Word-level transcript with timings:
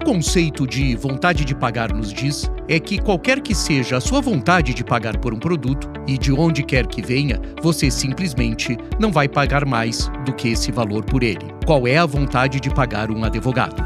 o 0.00 0.04
conceito 0.04 0.66
de 0.66 0.96
vontade 0.96 1.44
de 1.44 1.54
pagar 1.54 1.92
nos 1.92 2.12
diz 2.12 2.50
é 2.66 2.80
que 2.80 2.98
qualquer 2.98 3.40
que 3.40 3.54
seja 3.54 3.98
a 3.98 4.00
sua 4.00 4.20
vontade 4.20 4.72
de 4.72 4.82
pagar 4.82 5.18
por 5.18 5.34
um 5.34 5.38
produto 5.38 5.90
e 6.06 6.16
de 6.16 6.32
onde 6.32 6.62
quer 6.62 6.86
que 6.86 7.02
venha, 7.02 7.40
você 7.62 7.90
simplesmente 7.90 8.78
não 8.98 9.12
vai 9.12 9.28
pagar 9.28 9.66
mais 9.66 10.10
do 10.24 10.32
que 10.32 10.48
esse 10.48 10.72
valor 10.72 11.04
por 11.04 11.22
ele. 11.22 11.54
Qual 11.66 11.86
é 11.86 11.98
a 11.98 12.06
vontade 12.06 12.60
de 12.60 12.70
pagar 12.70 13.10
um 13.10 13.22
advogado? 13.24 13.82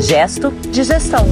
Gesto 0.00 0.50
de 0.70 0.84
gestão. 0.84 1.26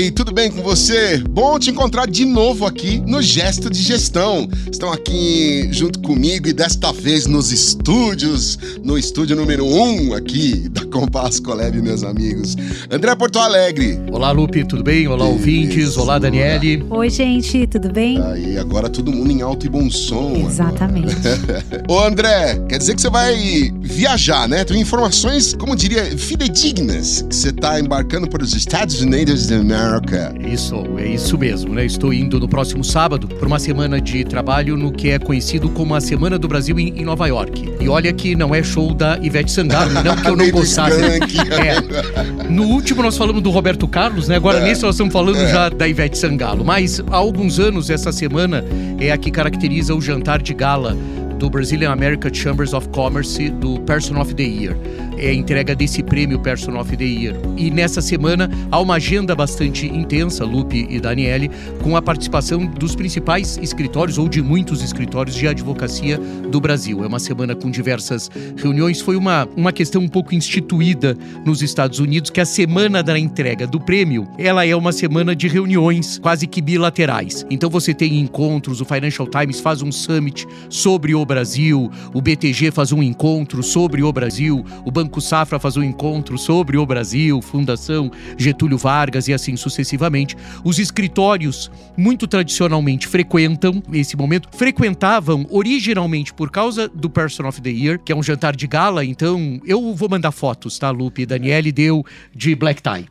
Aí, 0.00 0.10
tudo 0.10 0.32
bem 0.32 0.50
com 0.50 0.62
você? 0.62 1.18
Bom 1.18 1.58
te 1.58 1.70
encontrar 1.70 2.06
de 2.06 2.24
novo 2.24 2.64
aqui 2.64 3.02
no 3.06 3.20
Gesto 3.20 3.68
de 3.68 3.82
Gestão. 3.82 4.48
Estão 4.70 4.90
aqui 4.90 5.68
junto 5.72 6.00
comigo 6.00 6.48
e 6.48 6.54
desta 6.54 6.90
vez 6.90 7.26
nos 7.26 7.52
estúdios, 7.52 8.58
no 8.82 8.96
estúdio 8.96 9.36
número 9.36 9.66
1 9.66 10.08
um 10.08 10.14
aqui 10.14 10.70
da 10.70 10.86
Compass 10.86 11.38
Colab, 11.38 11.80
meus 11.82 12.02
amigos. 12.02 12.56
André 12.90 13.14
Porto 13.14 13.38
Alegre. 13.38 14.00
Olá, 14.10 14.30
Lupe, 14.30 14.64
tudo 14.64 14.82
bem? 14.82 15.06
Olá, 15.06 15.26
Isso, 15.26 15.34
ouvintes. 15.34 15.96
Olá, 15.98 16.18
Daniele. 16.18 16.82
Oi, 16.88 17.10
gente, 17.10 17.66
tudo 17.66 17.92
bem? 17.92 18.22
Aí, 18.22 18.56
agora 18.56 18.88
todo 18.88 19.12
mundo 19.12 19.30
em 19.30 19.42
alto 19.42 19.66
e 19.66 19.68
bom 19.68 19.90
som. 19.90 20.46
Exatamente. 20.48 21.14
Ô, 21.88 22.00
André, 22.00 22.58
quer 22.68 22.78
dizer 22.78 22.94
que 22.94 23.02
você 23.02 23.10
vai 23.10 23.70
viajar, 23.82 24.48
né? 24.48 24.64
Tem 24.64 24.80
informações, 24.80 25.52
como 25.52 25.76
diria, 25.76 26.04
fidedignas, 26.16 27.22
que 27.28 27.36
você 27.36 27.50
está 27.50 27.78
embarcando 27.78 28.26
para 28.26 28.42
os 28.42 28.54
Estados 28.54 29.02
Unidos 29.02 29.46
da 29.46 29.56
América 29.56 29.89
America. 29.90 30.32
Isso, 30.40 30.84
é 30.98 31.06
isso 31.06 31.36
mesmo, 31.36 31.74
né? 31.74 31.84
Estou 31.84 32.12
indo 32.12 32.38
no 32.38 32.48
próximo 32.48 32.84
sábado 32.84 33.26
para 33.26 33.46
uma 33.46 33.58
semana 33.58 34.00
de 34.00 34.24
trabalho 34.24 34.76
no 34.76 34.92
que 34.92 35.10
é 35.10 35.18
conhecido 35.18 35.68
como 35.70 35.94
a 35.94 36.00
Semana 36.00 36.38
do 36.38 36.46
Brasil 36.46 36.78
em, 36.78 37.00
em 37.00 37.04
Nova 37.04 37.26
York. 37.26 37.74
E 37.80 37.88
olha 37.88 38.12
que 38.12 38.36
não 38.36 38.54
é 38.54 38.62
show 38.62 38.94
da 38.94 39.18
Ivete 39.18 39.50
Sangalo, 39.50 39.92
não 39.92 40.16
que 40.16 40.28
eu 40.28 40.36
não 40.36 40.50
gostasse. 40.50 41.00
é. 41.00 42.48
No 42.48 42.64
último 42.64 43.02
nós 43.02 43.16
falamos 43.16 43.42
do 43.42 43.50
Roberto 43.50 43.86
Carlos, 43.88 44.28
né? 44.28 44.36
Agora 44.36 44.58
é. 44.58 44.64
nesse 44.64 44.82
nós 44.82 44.94
estamos 44.94 45.12
falando 45.12 45.38
é. 45.38 45.48
já 45.50 45.68
da 45.68 45.88
Ivete 45.88 46.16
Sangalo. 46.16 46.64
Mas 46.64 47.02
há 47.10 47.16
alguns 47.16 47.58
anos 47.58 47.90
essa 47.90 48.12
semana 48.12 48.64
é 48.98 49.10
a 49.10 49.18
que 49.18 49.30
caracteriza 49.30 49.94
o 49.94 50.00
jantar 50.00 50.40
de 50.40 50.54
gala 50.54 50.96
do 51.40 51.48
Brazilian 51.48 51.90
American 51.90 52.32
Chambers 52.34 52.74
of 52.74 52.86
Commerce 52.90 53.48
do 53.60 53.80
Person 53.80 54.20
of 54.20 54.34
the 54.34 54.42
Year 54.42 54.76
é 55.20 55.28
a 55.28 55.34
entrega 55.34 55.74
desse 55.74 56.02
prêmio 56.02 56.38
Person 56.38 56.78
of 56.78 56.96
the 56.96 57.04
Year. 57.04 57.36
E 57.56 57.70
nessa 57.70 58.00
semana 58.00 58.50
há 58.70 58.80
uma 58.80 58.94
agenda 58.94 59.34
bastante 59.34 59.86
intensa, 59.86 60.44
Lupe 60.44 60.86
e 60.88 60.98
Daniele, 60.98 61.50
com 61.82 61.94
a 61.94 62.02
participação 62.02 62.64
dos 62.64 62.96
principais 62.96 63.58
escritórios 63.58 64.16
ou 64.16 64.28
de 64.28 64.40
muitos 64.40 64.82
escritórios 64.82 65.36
de 65.36 65.46
advocacia 65.46 66.18
do 66.18 66.60
Brasil. 66.60 67.04
É 67.04 67.06
uma 67.06 67.18
semana 67.18 67.54
com 67.54 67.70
diversas 67.70 68.30
reuniões. 68.56 69.00
Foi 69.00 69.14
uma, 69.14 69.46
uma 69.56 69.72
questão 69.72 70.00
um 70.00 70.08
pouco 70.08 70.34
instituída 70.34 71.16
nos 71.44 71.62
Estados 71.62 71.98
Unidos 71.98 72.30
que 72.30 72.40
a 72.40 72.46
semana 72.46 73.02
da 73.02 73.18
entrega 73.18 73.66
do 73.66 73.78
prêmio, 73.78 74.26
ela 74.38 74.64
é 74.64 74.74
uma 74.74 74.92
semana 74.92 75.36
de 75.36 75.48
reuniões 75.48 76.18
quase 76.18 76.46
que 76.46 76.62
bilaterais. 76.62 77.44
Então 77.50 77.68
você 77.68 77.92
tem 77.92 78.18
encontros, 78.18 78.80
o 78.80 78.84
Financial 78.86 79.28
Times 79.28 79.60
faz 79.60 79.82
um 79.82 79.92
summit 79.92 80.46
sobre 80.70 81.14
o 81.14 81.26
Brasil, 81.30 81.88
o 82.12 82.20
BTG 82.20 82.72
faz 82.72 82.90
um 82.90 83.00
encontro 83.00 83.62
sobre 83.62 84.02
o 84.02 84.12
Brasil, 84.12 84.66
o 84.84 84.90
Banco 84.90 85.20
Safra 85.20 85.60
faz 85.60 85.76
um 85.76 85.82
encontro 85.82 86.36
sobre 86.36 86.76
o 86.76 86.84
Brasil, 86.84 87.40
Fundação 87.40 88.10
Getúlio 88.36 88.76
Vargas 88.76 89.28
e 89.28 89.32
assim 89.32 89.56
sucessivamente. 89.56 90.36
Os 90.64 90.80
escritórios, 90.80 91.70
muito 91.96 92.26
tradicionalmente, 92.26 93.06
frequentam 93.06 93.80
esse 93.92 94.16
momento, 94.16 94.48
frequentavam 94.50 95.46
originalmente 95.50 96.34
por 96.34 96.50
causa 96.50 96.88
do 96.88 97.08
Person 97.08 97.46
of 97.46 97.62
the 97.62 97.70
Year, 97.70 98.00
que 98.00 98.10
é 98.10 98.16
um 98.16 98.24
jantar 98.24 98.56
de 98.56 98.66
gala, 98.66 99.04
então 99.04 99.60
eu 99.64 99.94
vou 99.94 100.08
mandar 100.08 100.32
fotos, 100.32 100.80
tá, 100.80 100.90
Lupe? 100.90 101.24
Daniele 101.24 101.70
deu 101.70 102.04
de 102.34 102.56
black 102.56 102.82
tie. 102.82 103.06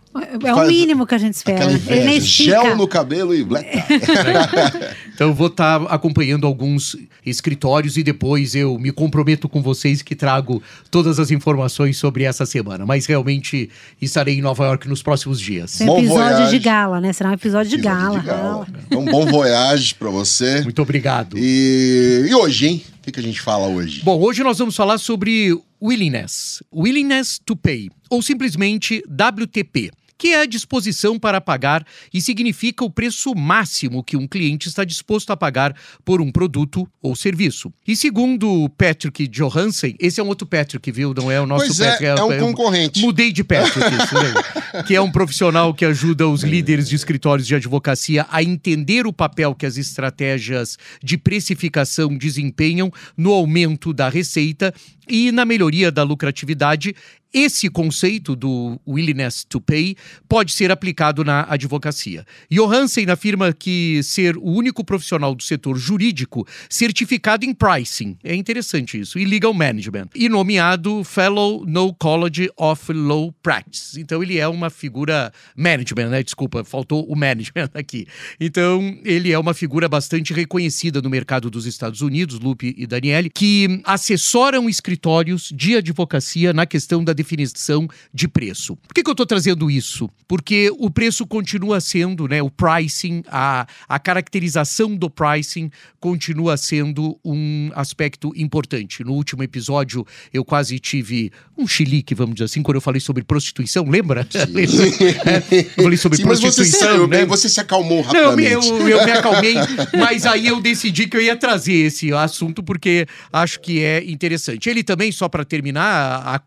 É 0.45 0.53
o 0.53 0.67
mínimo 0.67 1.06
que 1.06 1.16
a 1.16 1.17
gente 1.17 1.34
espera. 1.34 1.71
Ele 1.88 2.20
Gel 2.20 2.76
no 2.76 2.88
cabelo 2.88 3.33
e 3.33 3.44
black 3.44 3.70
tie. 3.88 4.95
então 5.14 5.30
eu 5.30 5.33
vou 5.33 5.48
estar 5.48 5.80
tá 5.80 5.86
acompanhando 5.94 6.45
alguns 6.45 6.95
escritórios 7.26 7.98
e 7.98 8.04
depois 8.04 8.55
eu 8.55 8.77
me 8.77 8.92
comprometo 8.92 9.48
com 9.48 9.61
vocês 9.61 10.02
que 10.02 10.16
trago 10.16 10.61
todas 10.89 11.20
as 11.20 11.32
informações 11.32 11.98
sobre 11.98 12.23
essa 12.23 12.45
semana. 12.45 12.86
Mas 12.86 13.05
realmente 13.05 13.70
estarei 14.02 14.38
em 14.38 14.42
Nova 14.42 14.66
York 14.66 14.88
nos 14.88 15.02
próximos 15.02 15.39
dias. 15.39 15.80
É 15.82 15.86
um 15.86 15.99
episódio 15.99 16.38
voyage. 16.38 16.52
de 16.52 16.60
gala, 16.60 17.02
né? 17.02 17.14
Será 17.14 17.30
um 17.30 17.33
episódio 17.33 17.70
de 17.70 17.76
episódio 17.76 18.02
gala. 18.02 18.20
De 18.20 18.26
gala. 18.26 18.67
Um 18.92 19.05
bom 19.05 19.26
voyage 19.26 19.95
para 19.95 20.10
você. 20.10 20.61
Muito 20.61 20.82
obrigado. 20.82 21.38
E, 21.38 22.26
e 22.30 22.36
hoje, 22.36 22.67
hein? 22.67 22.83
O 22.99 23.02
que, 23.02 23.11
que 23.11 23.20
a 23.20 23.23
gente 23.23 23.42
fala 23.42 23.67
hoje? 23.67 24.02
Bom, 24.04 24.20
hoje 24.20 24.44
nós 24.44 24.58
vamos 24.58 24.76
falar 24.76 24.98
sobre 24.98 25.58
willingness. 25.82 26.61
Willingness 26.73 27.39
to 27.44 27.55
pay, 27.55 27.89
ou 28.10 28.21
simplesmente 28.21 29.04
WTP 29.08 29.92
que 30.20 30.34
é 30.34 30.42
a 30.42 30.46
disposição 30.46 31.18
para 31.18 31.40
pagar 31.40 31.86
e 32.14 32.20
significa 32.20 32.84
o 32.84 32.90
preço 32.90 33.34
máximo 33.34 34.04
que 34.04 34.18
um 34.18 34.28
cliente 34.28 34.68
está 34.68 34.84
disposto 34.84 35.32
a 35.32 35.38
pagar 35.38 35.74
por 36.04 36.20
um 36.20 36.30
produto 36.30 36.86
ou 37.02 37.16
serviço. 37.16 37.74
E 37.88 37.96
segundo 37.96 38.70
Patrick 38.78 39.28
Johansen, 39.30 39.96
esse 39.98 40.20
é 40.20 40.24
um 40.24 40.28
outro 40.28 40.46
Patrick, 40.46 40.92
viu? 40.92 41.14
Não 41.14 41.32
é 41.32 41.40
o 41.40 41.46
nosso 41.46 41.68
pois 41.68 41.80
é, 41.80 41.92
Patrick. 41.92 42.06
É, 42.06 42.10
é 42.10 42.24
um 42.24 42.32
é 42.34 42.38
concorrente. 42.38 43.00
Mudei 43.00 43.32
de 43.32 43.46
Patrick, 43.46 43.80
isso, 43.96 44.16
né? 44.16 44.84
que 44.84 44.94
é 44.94 45.00
um 45.00 45.10
profissional 45.10 45.74
que 45.74 45.86
ajuda 45.86 46.28
os 46.28 46.44
líderes 46.44 46.90
de 46.90 46.98
escritórios 46.98 47.48
de 47.48 47.56
advocacia 47.56 48.28
a 48.30 48.44
entender 48.44 49.08
o 49.08 49.14
papel 49.14 49.56
que 49.56 49.66
as 49.66 49.78
estratégias 49.78 50.78
de 51.02 51.18
precificação 51.18 52.18
desempenham 52.18 52.92
no 53.16 53.32
aumento 53.32 53.94
da 53.94 54.10
receita 54.10 54.74
e 55.10 55.32
na 55.32 55.44
melhoria 55.44 55.92
da 55.92 56.04
lucratividade 56.04 56.96
esse 57.34 57.70
conceito 57.70 58.36
do 58.36 58.80
willingness 58.88 59.44
to 59.44 59.62
pay 59.62 59.95
pode 60.28 60.52
ser 60.52 60.72
aplicado 60.72 61.23
na 61.23 61.45
advocacia. 61.50 62.26
Johansen 62.50 63.10
afirma 63.10 63.54
que 63.54 64.02
ser 64.04 64.38
o 64.38 64.52
único 64.52 64.84
profissional 64.84 65.36
do 65.36 65.44
setor 65.44 65.78
jurídico 65.78 66.48
certificado 66.70 67.45
em 67.45 67.54
pricing, 67.54 68.18
é 68.23 68.34
interessante 68.36 69.00
isso, 69.00 69.20
e 69.20 69.26
legal 69.26 69.54
management, 69.54 70.08
e 70.16 70.28
nomeado 70.28 71.04
Fellow 71.04 71.64
no 71.66 71.94
College 71.94 72.50
of 72.58 72.92
Law 72.92 73.32
Practice. 73.44 74.00
Então 74.00 74.23
ele 74.23 74.38
é 74.38 74.48
uma 74.48 74.70
figura 74.70 75.32
management, 75.56 76.10
né? 76.10 76.23
Desculpa, 76.23 76.64
faltou 76.64 77.06
o 77.06 77.16
management 77.16 77.70
aqui. 77.76 78.08
Então 78.39 78.98
ele 79.04 79.32
é 79.32 79.38
uma 79.38 79.54
figura 79.54 79.88
bastante 79.88 80.34
reconhecida 80.34 81.02
no 81.02 81.10
mercado 81.10 81.50
dos 81.50 81.66
Estados 81.66 82.02
Unidos, 82.02 82.39
Lupe 82.39 82.73
e 82.78 82.88
Daniele, 82.88 83.30
que 83.30 83.82
assessoram 83.84 84.70
escritórios 84.70 85.52
de 85.54 85.76
advocacia 85.76 86.54
na 86.54 86.66
questão 86.66 87.04
da 87.04 87.14
definição 87.20 87.88
de 88.14 88.28
preço. 88.28 88.78
Por 88.78 88.94
que, 88.94 89.04
que 89.04 89.10
eu 89.10 89.14
estou 89.14 89.26
trazendo 89.26 89.70
isso? 89.70 90.10
Porque 90.28 90.72
o 90.80 90.90
preço 90.90 91.28
continua 91.28 91.82
sendo, 91.82 92.28
né, 92.28 92.42
o 92.42 92.50
pricing, 92.50 93.24
a, 93.28 93.68
a 93.88 94.00
caracterização 94.00 94.96
do 94.96 95.10
pricing 95.10 95.70
continua 96.00 96.56
sendo 96.56 97.20
um 97.26 97.72
aspecto 97.76 98.32
importante. 98.36 99.04
No 99.04 99.14
último 99.14 99.44
episódio, 99.44 100.06
eu 100.34 100.46
quase 100.46 100.80
tive 100.80 101.32
um 101.58 101.68
chilique, 101.68 102.16
vamos 102.16 102.36
dizer 102.36 102.46
assim, 102.46 102.64
quando 102.64 102.76
eu 102.76 102.82
falei 102.82 103.02
sobre 103.02 103.24
prostituição, 103.24 103.84
lembra? 103.90 104.26
eu 104.32 105.84
falei 105.84 105.98
sobre 105.98 106.18
Sim, 106.18 106.24
prostituição. 106.24 106.90
Mas 106.90 107.00
você, 107.00 107.08
né? 107.08 107.26
você 107.26 107.50
se 107.50 107.60
acalmou 107.60 108.02
rapidamente. 108.02 108.70
Não, 108.70 108.88
eu, 108.88 109.00
eu 109.00 109.06
me 109.06 109.12
acalmei, 109.12 109.56
mas 109.98 110.26
aí 110.26 110.48
eu 110.48 110.62
decidi 110.62 111.08
que 111.08 111.18
eu 111.18 111.22
ia 111.22 111.36
trazer 111.36 111.74
esse 111.74 112.14
assunto 112.14 112.64
porque 112.64 113.06
acho 113.34 113.60
que 113.60 113.84
é 113.84 114.04
interessante. 114.10 114.70
Ele 114.70 114.84
também, 114.84 115.12
só 115.12 115.28
para 115.28 115.44
terminar, 115.44 115.84
a, 115.84 116.36
a 116.36 116.40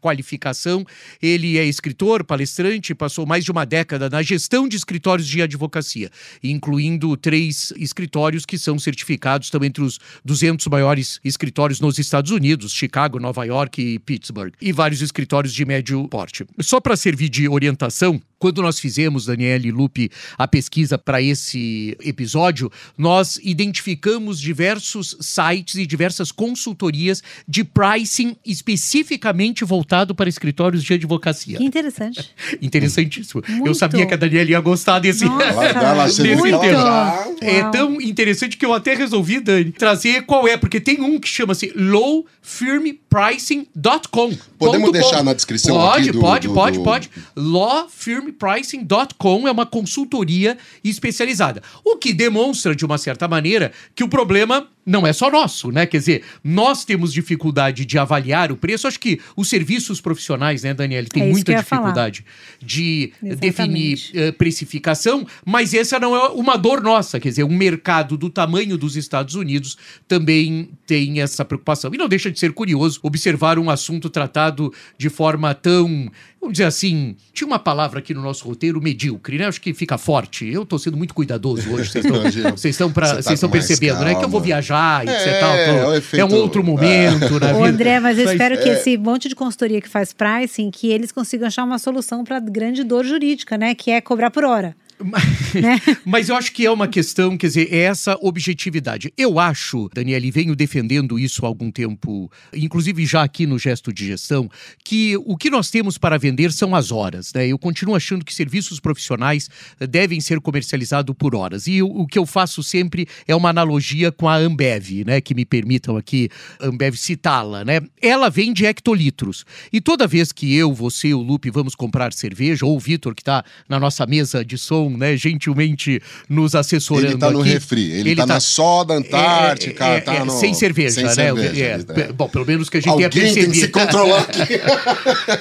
ele 1.21 1.59
é 1.59 1.65
escritor, 1.65 2.25
palestrante, 2.25 2.95
passou 2.95 3.27
mais 3.27 3.45
de 3.45 3.51
uma 3.51 3.65
década 3.65 4.09
na 4.09 4.23
gestão 4.23 4.69
de 4.69 4.77
escritórios 4.77 5.27
de 5.27 5.43
advocacia, 5.43 6.11
incluindo 6.43 7.17
três 7.17 7.73
escritórios 7.77 8.45
que 8.45 8.59
são 8.59 8.79
certificados 8.79 9.51
também 9.51 9.69
entre 9.69 9.83
os 9.83 9.99
200 10.25 10.67
maiores 10.67 11.21
escritórios 11.25 11.81
nos 11.81 11.99
Estados 11.99 12.31
Unidos, 12.31 12.73
Chicago, 12.73 13.19
Nova 13.19 13.45
York 13.45 13.81
e 13.81 13.99
Pittsburgh, 13.99 14.53
e 14.61 14.73
vários 14.73 15.01
escritórios 15.01 15.55
de 15.55 15.65
médio 15.65 16.07
porte. 16.09 16.45
Só 16.61 16.81
para 16.81 16.97
servir 16.97 17.29
de 17.29 17.49
orientação, 17.49 18.21
quando 18.43 18.61
nós 18.61 18.81
fizemos, 18.81 19.27
Daniele 19.27 19.69
e 19.69 19.71
Lupe, 19.71 20.11
a 20.37 20.49
pesquisa 20.49 20.99
para 20.99 21.23
esse 21.23 21.97
episódio, 22.03 22.73
nós 22.99 23.39
identificamos 23.41 24.41
diversos 24.41 25.17
sites 25.21 25.77
e 25.77 25.87
diversas 25.87 26.33
consultorias 26.33 27.23
de 27.47 27.63
pricing 27.63 28.37
especificamente 28.45 29.65
voltado 29.65 30.13
para 30.13 30.29
escritórios 30.29 30.83
de 30.83 30.93
advocacia. 30.93 31.57
Que 31.57 31.63
interessante. 31.63 32.35
Interessantíssimo. 32.61 33.45
Muito. 33.49 33.69
Eu 33.69 33.77
sabia 33.77 34.05
que 34.07 34.15
a 34.15 34.17
Daniela 34.17 34.51
ia 34.51 34.59
gostar 34.59 34.99
desse, 34.99 35.25
Nossa, 35.25 36.21
desse 36.21 36.43
tema. 36.43 37.15
É 37.41 37.63
tão 37.71 38.01
interessante 38.01 38.57
que 38.57 38.67
eu 38.67 38.75
até 38.75 38.97
resolvi, 38.97 39.39
Dani, 39.39 39.71
trazer 39.71 40.23
qual 40.23 40.49
é, 40.49 40.57
porque 40.57 40.81
tem 40.81 41.01
um 41.01 41.21
que 41.21 41.29
chama-se 41.29 41.73
lawfirmpricing.com. 41.77 44.37
Podemos 44.59 44.91
deixar 44.91 45.23
na 45.23 45.33
descrição 45.33 45.77
pode, 45.77 46.09
aqui 46.09 46.11
do, 46.11 46.19
Pode, 46.19 46.49
do, 46.49 46.55
pode, 46.55 46.79
do... 46.79 46.85
pode. 46.85 47.09
Lawfirm 47.37 48.32
pricing.com 48.33 49.47
é 49.47 49.53
uma 49.53 49.67
consultoria 49.67 50.59
especializada. 50.83 51.63
O 51.85 51.97
que 51.97 52.13
demonstra, 52.13 52.75
de 52.75 52.85
uma 52.85 52.99
certa 52.99 53.29
maneira, 53.29 53.73
que 53.95 54.03
o 54.03 54.09
problema 54.09 54.69
não 54.85 55.07
é 55.07 55.13
só 55.13 55.31
nosso, 55.31 55.71
né? 55.71 55.87
Quer 55.87 55.99
dizer, 55.99 56.23
nós 56.43 56.85
temos 56.85 57.13
dificuldade 57.13 57.85
de 57.85 57.99
avaliar 57.99 58.51
o 58.51 58.57
preço. 58.57 58.89
Acho 58.89 58.99
que 58.99 59.21
os 59.37 59.49
serviços 59.49 60.01
profissionais, 60.01 60.63
né, 60.65 60.75
Daniela, 60.75 61.07
tem 61.09 61.23
É 61.23 61.27
muita 61.31 61.55
dificuldade 61.55 62.25
de 62.61 63.13
Exatamente. 63.23 63.41
definir 63.41 64.01
eh, 64.15 64.33
precificação, 64.33 65.27
mas 65.45 65.73
essa 65.75 65.99
não 66.01 66.15
é 66.17 66.29
uma 66.31 66.57
dor 66.57 66.83
nossa. 66.83 67.21
Quer 67.21 67.29
dizer, 67.29 67.45
um 67.45 67.57
mercado 67.57 68.17
do 68.17 68.29
tamanho 68.29 68.77
dos 68.77 68.97
Estados 68.97 69.35
Unidos 69.35 69.77
também 70.09 70.71
tem 70.87 71.21
essa 71.21 71.45
preocupação. 71.45 71.93
E 71.95 71.99
não 71.99 72.09
deixa 72.09 72.31
de 72.31 72.39
ser 72.39 72.53
curioso 72.53 72.99
observar 73.03 73.59
um 73.59 73.71
assunto 73.71 74.11
tratado 74.11 74.73
de 74.99 75.09
forma 75.09 75.55
tão, 75.55 76.11
vamos 76.41 76.53
dizer 76.55 76.65
assim, 76.65 77.17
tinha 77.33 77.47
uma 77.47 77.59
palavra 77.59 77.99
aqui 78.01 78.13
no 78.15 78.21
nosso 78.23 78.45
roteiro, 78.47 78.81
medíocre, 78.81 79.39
né? 79.39 79.47
Acho 79.47 79.61
que 79.61 79.73
fica 79.73 79.97
forte. 79.97 80.47
Eu 80.47 80.67
tô 80.67 80.79
sendo 80.79 80.97
muito 80.97 81.15
cuidadoso 81.15 81.71
hoje, 81.73 81.91
vocês 81.91 82.05
estão, 82.05 82.21
Imagina. 82.21 82.51
vocês 82.51 82.75
estão, 82.75 82.93
pra- 82.93 83.07
Você 83.07 83.15
tá 83.17 83.23
vocês 83.23 83.35
estão 83.35 83.51
percebendo, 83.51 84.01
né? 84.01 84.15
Que 84.15 84.25
eu 84.25 84.29
vou 84.29 84.41
calma. 84.41 84.47
Viajar 84.73 85.05
e 85.05 85.09
É, 85.09 85.15
etc. 85.15 85.41
tal, 85.41 85.55
é 85.57 85.87
o 85.89 85.95
é 85.95 85.99
efeito- 85.99 86.27
um 86.27 86.39
outro 86.39 86.65
momento 86.65 87.39
na 87.41 87.51
Ô, 87.53 87.55
vida. 87.59 87.69
André, 87.69 88.01
mas 88.01 88.19
eu 88.19 88.25
Mas- 88.25 88.33
espero 88.33 88.59
que 88.63 88.69
é. 88.69 88.73
esse 88.73 88.97
monte 88.99 89.29
de 89.29 89.35
consultoria 89.35 89.81
que 89.81 89.89
faz 89.89 90.13
pricing, 90.13 90.71
que 90.71 90.91
eles 90.91 91.13
consigam 91.13 91.47
achar 91.47 91.65
uma 91.65 91.79
solução 91.79 92.25
para 92.25 92.41
grande 92.41 92.83
dor 92.85 93.05
jurídica, 93.05 93.57
né? 93.59 93.75
Que 93.75 93.91
é 93.91 94.01
cobrar 94.01 94.31
por 94.31 94.45
hora. 94.45 94.75
Né? 95.05 95.81
Mas 96.05 96.29
eu 96.29 96.37
acho 96.37 96.53
que 96.53 96.67
é 96.67 96.71
uma 96.71 96.89
questão, 96.89 97.37
quer 97.37 97.47
dizer, 97.49 97.73
é 97.73 97.79
essa 97.79 98.17
objetividade. 98.21 99.13
Eu 99.17 99.39
acho, 99.39 99.89
Daniela, 99.95 100.25
e 100.25 100.31
venho 100.31 100.55
defendendo 100.55 101.19
isso 101.19 101.45
há 101.45 101.49
algum 101.49 101.71
tempo, 101.71 102.31
inclusive 102.53 103.05
já 103.07 103.23
aqui 103.23 103.47
no 103.47 103.59
gesto 103.59 103.93
de 103.93 104.07
gestão, 104.07 104.51
que 104.85 105.17
o 105.19 105.37
que 105.37 105.51
nós 105.51 105.71
temos 105.71 105.99
para 105.99 106.19
vender 106.19 106.53
são 106.53 106.75
as 106.75 106.91
horas. 106.91 107.33
Né? 107.33 107.49
Eu 107.49 107.59
continuo 107.59 107.95
achando 107.95 108.25
que 108.25 108.35
serviços 108.35 108.81
profissionais 108.81 109.49
devem 109.89 110.21
ser 110.21 110.41
comercializados 110.41 111.15
por 111.17 111.35
horas. 111.35 111.67
E 111.67 111.83
o, 111.83 111.87
o 111.87 112.07
que 112.07 112.19
eu 112.19 112.27
faço 112.27 112.63
sempre 112.63 113.07
é 113.27 113.35
uma 113.35 113.51
analogia 113.51 114.11
com 114.11 114.29
a 114.29 114.37
Ambev, 114.37 115.05
né? 115.07 115.21
Que 115.21 115.35
me 115.35 115.45
permitam 115.45 115.97
aqui, 115.97 116.29
Ambev, 116.61 116.97
citá-la, 116.97 117.65
né? 117.65 117.81
Ela 118.01 118.29
vende 118.29 118.65
hectolitros. 118.65 119.45
E 119.73 119.81
toda 119.81 120.07
vez 120.07 120.33
que 120.33 120.55
eu, 120.55 120.73
você, 120.73 121.15
o 121.15 121.21
Lupe 121.21 121.51
vamos 121.51 121.75
comprar 121.75 122.13
cerveja, 122.13 122.67
ou 122.67 122.77
o 122.77 122.81
Vitor, 122.81 123.15
que 123.15 123.23
está 123.23 123.45
na 123.69 123.79
nossa 123.79 124.07
mesa 124.07 124.45
de 124.45 124.59
som, 124.59 124.89
né, 124.97 125.17
gentilmente 125.17 126.01
nos 126.29 126.55
assessorando 126.55 127.09
Ele 127.09 127.19
tá 127.19 127.31
no 127.31 127.41
aqui. 127.41 127.51
refri, 127.51 127.91
ele, 127.91 128.15
tá, 128.17 128.27
na 128.27 128.41
soda 128.41 128.95
Antártica, 128.95 129.85
É, 129.87 129.97
é, 129.97 130.01
tá 130.01 130.15
é, 130.15 130.25
no... 130.25 130.33
Sem 130.33 130.55
cerveja, 130.55 130.95
sem 130.95 131.05
né? 131.05 131.13
cerveja, 131.15 131.65
É, 131.65 132.01
é. 132.01 132.13
Bom, 132.13 132.29
pelo 132.29 132.47
menos 132.47 132.69
que 132.69 132.77
a 132.79 132.81
gente 132.81 132.91
Alguém 132.91 133.09
tenha 133.11 133.25
tem 133.27 133.35
percebido. 133.35 133.53
que 133.53 133.61
se 133.61 133.69
controlar 133.69 134.21
aqui. 134.29 134.61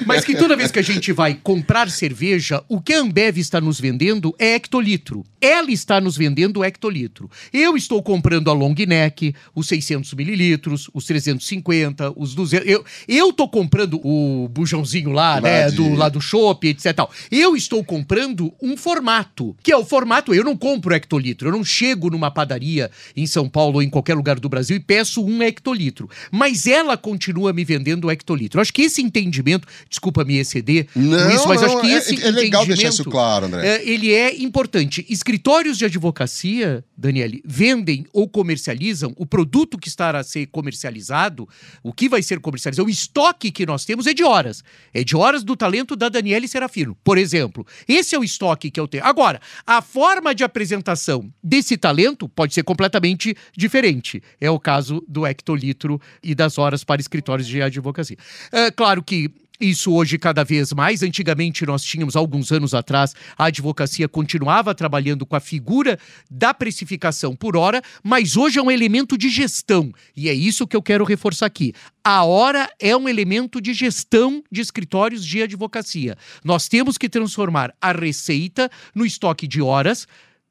Mas 0.05 0.23
que 0.25 0.35
toda 0.35 0.55
vez 0.55 0.71
que 0.71 0.79
a 0.79 0.83
gente 0.83 1.11
vai 1.11 1.33
comprar 1.41 1.89
cerveja, 1.89 2.63
o 2.69 2.81
que 2.81 2.93
a 2.93 2.99
Ambev 3.01 3.37
está 3.37 3.59
nos 3.61 3.79
vendendo 3.79 4.33
é 4.39 4.55
hectolitro. 4.55 5.23
Ela 5.39 5.71
está 5.71 5.99
nos 5.99 6.15
vendendo 6.17 6.63
hectolitro. 6.63 7.29
Eu 7.51 7.75
estou 7.75 8.01
comprando 8.03 8.49
a 8.49 8.53
long 8.53 8.75
neck, 8.87 9.33
os 9.55 9.67
600 9.67 10.13
mililitros, 10.13 10.89
os 10.93 11.05
350, 11.05 12.13
os 12.15 12.33
200. 12.35 12.67
Eu, 12.67 12.85
eu 13.07 13.33
tô 13.33 13.47
comprando 13.47 13.99
o 14.05 14.47
bujãozinho 14.49 15.11
lá, 15.11 15.35
Lá 15.35 15.41
né, 15.41 15.69
de- 15.69 15.75
do 15.75 15.93
lá 15.95 16.09
do 16.09 16.21
chopp, 16.21 16.67
etc. 16.67 16.93
Tal. 16.93 17.11
Eu 17.31 17.55
estou 17.55 17.83
comprando 17.83 18.53
um 18.61 18.75
formato, 18.77 19.30
que 19.63 19.71
é 19.71 19.77
o 19.77 19.85
formato, 19.85 20.33
eu 20.33 20.43
não 20.43 20.55
compro 20.57 20.93
hectolitro, 20.93 21.47
eu 21.47 21.51
não 21.51 21.63
chego 21.63 22.09
numa 22.09 22.29
padaria 22.31 22.89
em 23.15 23.25
São 23.25 23.47
Paulo 23.49 23.75
ou 23.75 23.81
em 23.83 23.89
qualquer 23.89 24.13
lugar 24.15 24.39
do 24.39 24.49
Brasil 24.49 24.75
e 24.75 24.79
peço 24.79 25.23
um 25.25 25.41
hectolitro. 25.41 26.09
Mas 26.31 26.67
ela 26.67 26.97
continua 26.97 27.53
me 27.53 27.63
vendendo 27.63 28.05
o 28.07 28.11
hectolitro. 28.11 28.57
Eu 28.57 28.61
acho 28.61 28.73
que 28.73 28.81
esse 28.83 29.01
entendimento, 29.01 29.67
desculpa 29.89 30.23
me 30.23 30.37
exceder 30.37 30.87
com 30.93 30.99
Não, 30.99 31.31
isso, 31.31 31.47
mas 31.47 31.61
não, 31.61 31.67
acho 31.67 31.81
que 31.81 31.87
é- 31.93 31.97
esse 31.97 32.23
é 32.23 32.31
legal 32.31 32.65
deixar 32.65 32.89
isso 32.89 33.05
claro, 33.05 33.45
André. 33.45 33.67
é, 33.67 33.87
ele 33.89 34.11
é 34.13 34.35
importante. 34.41 35.05
Escritórios 35.09 35.77
de 35.77 35.85
advocacia, 35.85 36.83
Daniele, 36.97 37.41
vendem 37.45 38.05
ou 38.13 38.27
comercializam 38.27 39.13
o 39.17 39.25
produto 39.25 39.77
que 39.77 39.87
está 39.87 40.17
a 40.17 40.23
ser 40.23 40.47
comercializado, 40.47 41.47
o 41.83 41.93
que 41.93 42.09
vai 42.09 42.21
ser 42.21 42.39
comercializado, 42.39 42.87
o 42.87 42.89
estoque 42.89 43.51
que 43.51 43.65
nós 43.65 43.85
temos 43.85 44.07
é 44.07 44.13
de 44.13 44.23
horas. 44.23 44.63
É 44.93 45.03
de 45.03 45.15
horas 45.15 45.43
do 45.43 45.55
talento 45.55 45.95
da 45.95 46.09
Daniele 46.09 46.47
Serafino, 46.47 46.97
por 47.03 47.17
exemplo. 47.17 47.65
Esse 47.87 48.15
é 48.15 48.19
o 48.19 48.23
estoque 48.23 48.69
que 48.71 48.79
eu 48.79 48.87
tenho. 48.87 49.03
Agora, 49.05 49.20
a 49.65 49.81
forma 49.81 50.33
de 50.33 50.43
apresentação 50.43 51.31
desse 51.43 51.77
talento 51.77 52.27
pode 52.27 52.53
ser 52.53 52.63
completamente 52.63 53.35
diferente. 53.55 54.21
É 54.39 54.49
o 54.49 54.59
caso 54.59 55.03
do 55.07 55.25
hectolitro 55.25 55.99
e 56.23 56.33
das 56.33 56.57
horas 56.57 56.83
para 56.83 57.01
escritórios 57.01 57.47
de 57.47 57.61
advocacia. 57.61 58.17
É 58.51 58.71
claro 58.71 59.03
que 59.03 59.29
isso 59.61 59.93
hoje 59.93 60.17
cada 60.17 60.43
vez 60.43 60.73
mais. 60.73 61.03
Antigamente 61.03 61.65
nós 61.65 61.83
tínhamos, 61.83 62.15
alguns 62.15 62.51
anos 62.51 62.73
atrás, 62.73 63.13
a 63.37 63.45
advocacia 63.45 64.07
continuava 64.07 64.73
trabalhando 64.73 65.25
com 65.25 65.35
a 65.35 65.39
figura 65.39 65.99
da 66.29 66.53
precificação 66.53 67.35
por 67.35 67.55
hora, 67.55 67.81
mas 68.03 68.35
hoje 68.35 68.59
é 68.59 68.61
um 68.61 68.71
elemento 68.71 69.17
de 69.17 69.29
gestão. 69.29 69.93
E 70.15 70.29
é 70.29 70.33
isso 70.33 70.67
que 70.67 70.75
eu 70.75 70.81
quero 70.81 71.03
reforçar 71.03 71.45
aqui. 71.45 71.73
A 72.03 72.23
hora 72.23 72.69
é 72.79 72.95
um 72.97 73.07
elemento 73.07 73.61
de 73.61 73.73
gestão 73.73 74.43
de 74.51 74.61
escritórios 74.61 75.25
de 75.25 75.43
advocacia. 75.43 76.17
Nós 76.43 76.67
temos 76.67 76.97
que 76.97 77.07
transformar 77.07 77.73
a 77.79 77.91
receita 77.91 78.69
no 78.95 79.05
estoque 79.05 79.47
de 79.47 79.61
horas 79.61 80.07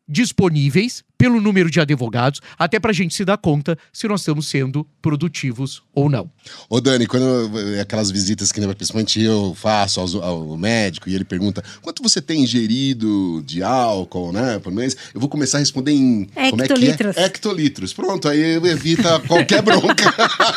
disponíveis 0.09 1.05
pelo 1.21 1.39
número 1.39 1.71
de 1.71 1.79
advogados, 1.79 2.41
até 2.59 2.81
para 2.81 2.93
a 2.93 2.95
gente 2.95 3.15
se 3.15 3.27
dar 3.27 3.37
conta 3.37 3.77
se 3.93 4.09
nós 4.09 4.23
estamos 4.23 4.49
sendo 4.49 4.87
produtivos 5.03 5.83
ou 5.95 6.09
não. 6.09 6.31
Ô, 6.67 6.81
Dani, 6.81 7.07
quando 7.07 7.25
eu- 7.27 7.79
aquelas 7.83 8.11
visitas 8.11 8.51
que 8.51 8.59
né, 8.59 8.73
principalmente 8.73 9.21
eu 9.21 9.55
faço 9.55 10.01
aos- 10.01 10.15
ao, 10.15 10.57
médico 10.57 11.11
e 11.11 11.15
ele 11.15 11.25
pergunta 11.25 11.63
quanto 11.83 12.03
você 12.03 12.23
tem 12.23 12.43
ingerido 12.43 13.43
de 13.45 13.63
álcool, 13.63 14.33
né, 14.33 14.59
por 14.61 14.73
mês, 14.73 14.97
eu 15.13 15.21
vou 15.21 15.29
começar 15.29 15.59
a 15.59 15.61
responder 15.61 15.93
em 15.93 16.25
como 16.25 16.63
é 16.63 16.67
que 16.67 16.73
Hectolitros. 16.73 17.17
é? 17.19 17.25
Hectolitros. 17.27 17.93
Pronto, 17.93 18.27
aí 18.27 18.55
evita 18.55 19.21
qualquer 19.21 19.61
bronca. 19.61 20.15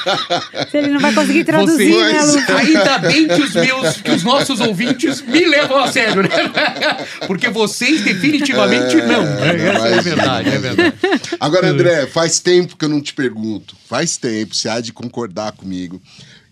Se 0.71 0.77
ele 0.77 0.87
não 0.89 0.99
vai 1.01 1.13
conseguir 1.13 1.43
traduzir, 1.43 1.91
Vocês- 1.91 2.35
né, 2.35 2.51
Lu? 2.53 2.57
Ainda 2.57 2.97
bem 2.99 3.27
que 3.27 3.41
os 3.41 3.53
meus, 3.53 3.97
que 3.97 4.11
os 4.11 4.23
nossos 4.23 4.61
ouvintes 4.61 5.21
me 5.21 5.43
levam 5.45 5.83
a 5.83 5.91
sério, 5.91 6.23
né? 6.23 6.29
Porque 7.27 7.49
vocês 7.49 8.01
definitivamente 8.01 8.95
não. 8.95 9.23
né? 9.23 9.69
Essa 9.97 10.09
é 10.09 10.11
a 10.13 10.13
imagina, 10.13 10.52
verdade, 10.57 10.81
é 10.81 11.09
verdade. 11.09 11.37
Agora, 11.39 11.67
André, 11.69 12.07
faz 12.07 12.39
tempo 12.39 12.77
que 12.77 12.85
eu 12.85 12.89
não 12.89 13.01
te 13.01 13.13
pergunto. 13.13 13.75
Faz 13.87 14.17
tempo, 14.17 14.55
você 14.55 14.69
há 14.69 14.79
de 14.79 14.93
concordar 14.93 15.51
comigo. 15.53 16.01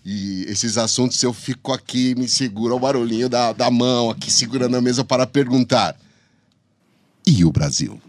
E 0.04 0.44
esses 0.48 0.76
assuntos 0.76 1.22
eu 1.22 1.32
fico 1.32 1.72
aqui, 1.72 2.14
me 2.16 2.28
segura 2.28 2.74
o 2.74 2.78
barulhinho 2.78 3.28
da, 3.28 3.52
da 3.52 3.70
mão 3.70 4.10
aqui, 4.10 4.32
segurando 4.32 4.76
a 4.76 4.80
mesa 4.80 5.04
para 5.04 5.26
perguntar. 5.26 5.96
E 7.24 7.44
o 7.44 7.52
Brasil? 7.52 8.00